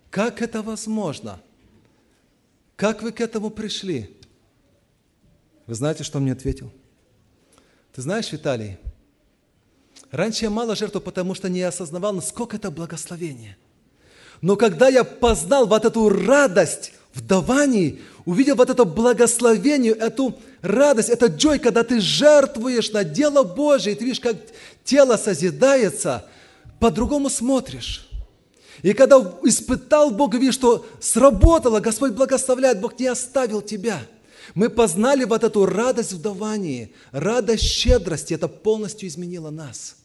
Как 0.09 0.41
это 0.41 0.61
возможно? 0.61 1.39
Как 2.75 3.03
вы 3.03 3.11
к 3.11 3.21
этому 3.21 3.49
пришли? 3.49 4.17
Вы 5.67 5.75
знаете, 5.75 6.03
что 6.03 6.17
он 6.17 6.23
мне 6.23 6.33
ответил? 6.33 6.71
Ты 7.93 8.01
знаешь, 8.01 8.31
Виталий, 8.31 8.77
раньше 10.11 10.45
я 10.45 10.49
мало 10.49 10.75
жертвовал, 10.75 11.05
потому 11.05 11.35
что 11.35 11.49
не 11.49 11.61
осознавал, 11.61 12.13
насколько 12.13 12.57
это 12.57 12.71
благословение. 12.71 13.57
Но 14.41 14.57
когда 14.57 14.89
я 14.89 15.03
познал 15.03 15.65
вот 15.65 15.85
эту 15.85 16.09
радость 16.09 16.93
в 17.15 17.25
давании, 17.25 18.01
увидел 18.25 18.55
вот 18.55 18.69
это 18.69 18.83
благословение, 18.83 19.93
эту 19.93 20.37
радость, 20.61 21.09
это 21.09 21.27
джой, 21.27 21.59
когда 21.59 21.83
ты 21.83 21.99
жертвуешь 21.99 22.91
на 22.91 23.03
дело 23.03 23.43
Божие, 23.43 23.95
и 23.95 23.97
ты 23.97 24.03
видишь, 24.03 24.19
как 24.19 24.35
тело 24.83 25.15
созидается, 25.15 26.25
по-другому 26.79 27.29
смотришь. 27.29 28.09
И 28.83 28.93
когда 28.93 29.17
испытал 29.43 30.11
Бога, 30.11 30.37
видишь, 30.37 30.55
что 30.55 30.85
сработало, 30.99 31.79
Господь 31.79 32.11
благословляет, 32.11 32.81
Бог 32.81 32.99
не 32.99 33.07
оставил 33.07 33.61
тебя. 33.61 34.01
Мы 34.53 34.69
познали 34.69 35.23
вот 35.23 35.43
эту 35.43 35.65
радость 35.65 36.11
в 36.11 36.21
давании, 36.21 36.93
радость 37.11 37.63
щедрости, 37.63 38.33
это 38.33 38.47
полностью 38.47 39.07
изменило 39.07 39.49
нас– 39.49 39.95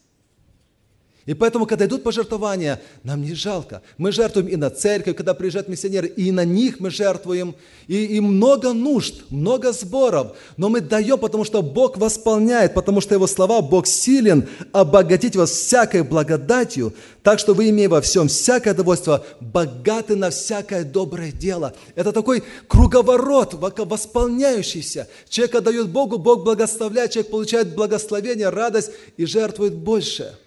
и 1.27 1.35
поэтому, 1.35 1.67
когда 1.67 1.85
идут 1.85 2.03
пожертвования, 2.03 2.81
нам 3.05 3.21
не 3.21 3.35
жалко. 3.35 3.83
Мы 3.99 4.11
жертвуем 4.11 4.49
и 4.49 4.57
на 4.57 4.71
церковь, 4.71 5.17
когда 5.17 5.35
приезжают 5.35 5.69
миссионеры, 5.69 6.09
и 6.09 6.33
на 6.33 6.47
них 6.47 6.81
мы 6.81 6.91
жертвуем. 6.91 7.55
И, 7.89 8.17
и 8.17 8.21
много 8.21 8.73
нужд, 8.73 9.31
много 9.31 9.73
сборов. 9.73 10.35
Но 10.57 10.71
мы 10.71 10.81
даем, 10.81 11.19
потому 11.19 11.45
что 11.45 11.61
Бог 11.61 11.99
восполняет, 11.99 12.73
потому 12.73 13.03
что 13.03 13.15
Его 13.15 13.27
слова, 13.27 13.61
Бог 13.61 13.87
силен 13.87 14.49
обогатить 14.73 15.37
вас 15.37 15.51
всякой 15.51 16.05
благодатью, 16.05 16.95
так 17.23 17.39
что 17.39 17.53
вы, 17.53 17.69
имея 17.69 17.91
во 17.91 18.01
всем 18.01 18.29
всякое 18.29 18.73
довольство, 18.73 19.25
богаты 19.41 20.17
на 20.17 20.31
всякое 20.31 20.85
доброе 20.85 21.33
дело. 21.33 21.75
Это 21.97 22.13
такой 22.13 22.43
круговорот, 22.67 23.55
восполняющийся. 23.55 25.07
Человек 25.29 25.57
отдает 25.57 25.91
Богу, 25.91 26.17
Бог 26.17 26.45
благословляет, 26.45 27.11
человек 27.11 27.31
получает 27.31 27.75
благословение, 27.75 28.49
радость 28.49 28.93
и 29.19 29.27
жертвует 29.27 29.75
больше– 29.75 30.35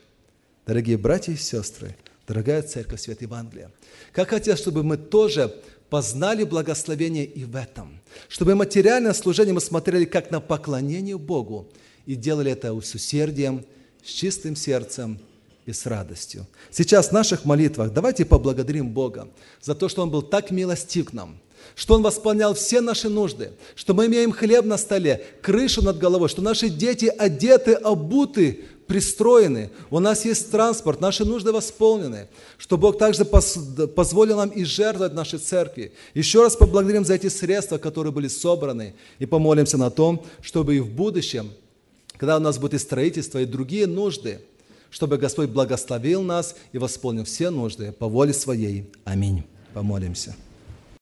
Дорогие 0.65 0.97
братья 0.97 1.33
и 1.33 1.35
сестры, 1.35 1.93
дорогая 2.25 2.61
церковь 2.61 3.01
Свет 3.01 3.21
Евангелия, 3.21 3.69
как 4.13 4.29
хотел, 4.29 4.55
чтобы 4.55 4.81
мы 4.81 4.95
тоже 4.95 5.53
познали 5.89 6.45
благословение 6.45 7.25
и 7.25 7.43
в 7.43 7.57
этом, 7.57 7.99
чтобы 8.29 8.55
материальное 8.55 9.11
служение 9.11 9.53
мы 9.53 9.59
смотрели 9.59 10.05
как 10.05 10.31
на 10.31 10.39
поклонение 10.39 11.17
Богу 11.17 11.67
и 12.05 12.15
делали 12.15 12.53
это 12.53 12.79
с 12.79 12.95
усердием, 12.95 13.65
с 14.05 14.09
чистым 14.09 14.55
сердцем 14.55 15.19
и 15.65 15.73
с 15.73 15.85
радостью. 15.85 16.47
Сейчас 16.71 17.09
в 17.09 17.11
наших 17.11 17.43
молитвах 17.43 17.91
давайте 17.91 18.23
поблагодарим 18.23 18.89
Бога 18.89 19.27
за 19.61 19.75
то, 19.75 19.89
что 19.89 20.01
Он 20.01 20.09
был 20.09 20.21
так 20.21 20.49
милостив 20.49 21.09
к 21.09 21.13
нам, 21.13 21.39
что 21.75 21.95
Он 21.95 22.03
восполнял 22.03 22.53
все 22.53 22.79
наши 22.79 23.09
нужды, 23.09 23.51
что 23.75 23.93
мы 23.93 24.05
имеем 24.05 24.31
хлеб 24.31 24.65
на 24.65 24.77
столе, 24.77 25.25
крышу 25.41 25.81
над 25.81 25.97
головой, 25.97 26.29
что 26.29 26.41
наши 26.41 26.69
дети 26.69 27.05
одеты, 27.05 27.73
обуты 27.73 28.65
пристроены, 28.87 29.69
у 29.89 29.99
нас 29.99 30.25
есть 30.25 30.51
транспорт, 30.51 31.01
наши 31.01 31.25
нужды 31.25 31.51
восполнены, 31.51 32.27
что 32.57 32.77
Бог 32.77 32.97
также 32.97 33.25
позволил 33.25 34.37
нам 34.37 34.49
и 34.49 34.63
жертвовать 34.63 35.13
нашей 35.13 35.39
церкви. 35.39 35.93
Еще 36.13 36.41
раз 36.41 36.55
поблагодарим 36.55 37.05
за 37.05 37.15
эти 37.15 37.27
средства, 37.27 37.77
которые 37.77 38.13
были 38.13 38.27
собраны, 38.27 38.93
и 39.19 39.25
помолимся 39.25 39.77
на 39.77 39.89
том, 39.89 40.25
чтобы 40.41 40.75
и 40.75 40.79
в 40.79 40.89
будущем, 40.89 41.51
когда 42.17 42.37
у 42.37 42.39
нас 42.39 42.57
будет 42.57 42.75
и 42.75 42.77
строительство, 42.77 43.39
и 43.39 43.45
другие 43.45 43.87
нужды, 43.87 44.39
чтобы 44.89 45.17
Господь 45.17 45.49
благословил 45.49 46.21
нас 46.21 46.55
и 46.71 46.77
восполнил 46.77 47.23
все 47.23 47.49
нужды 47.49 47.91
по 47.91 48.07
воле 48.07 48.33
Своей. 48.33 48.89
Аминь. 49.05 49.43
Помолимся. 49.73 50.35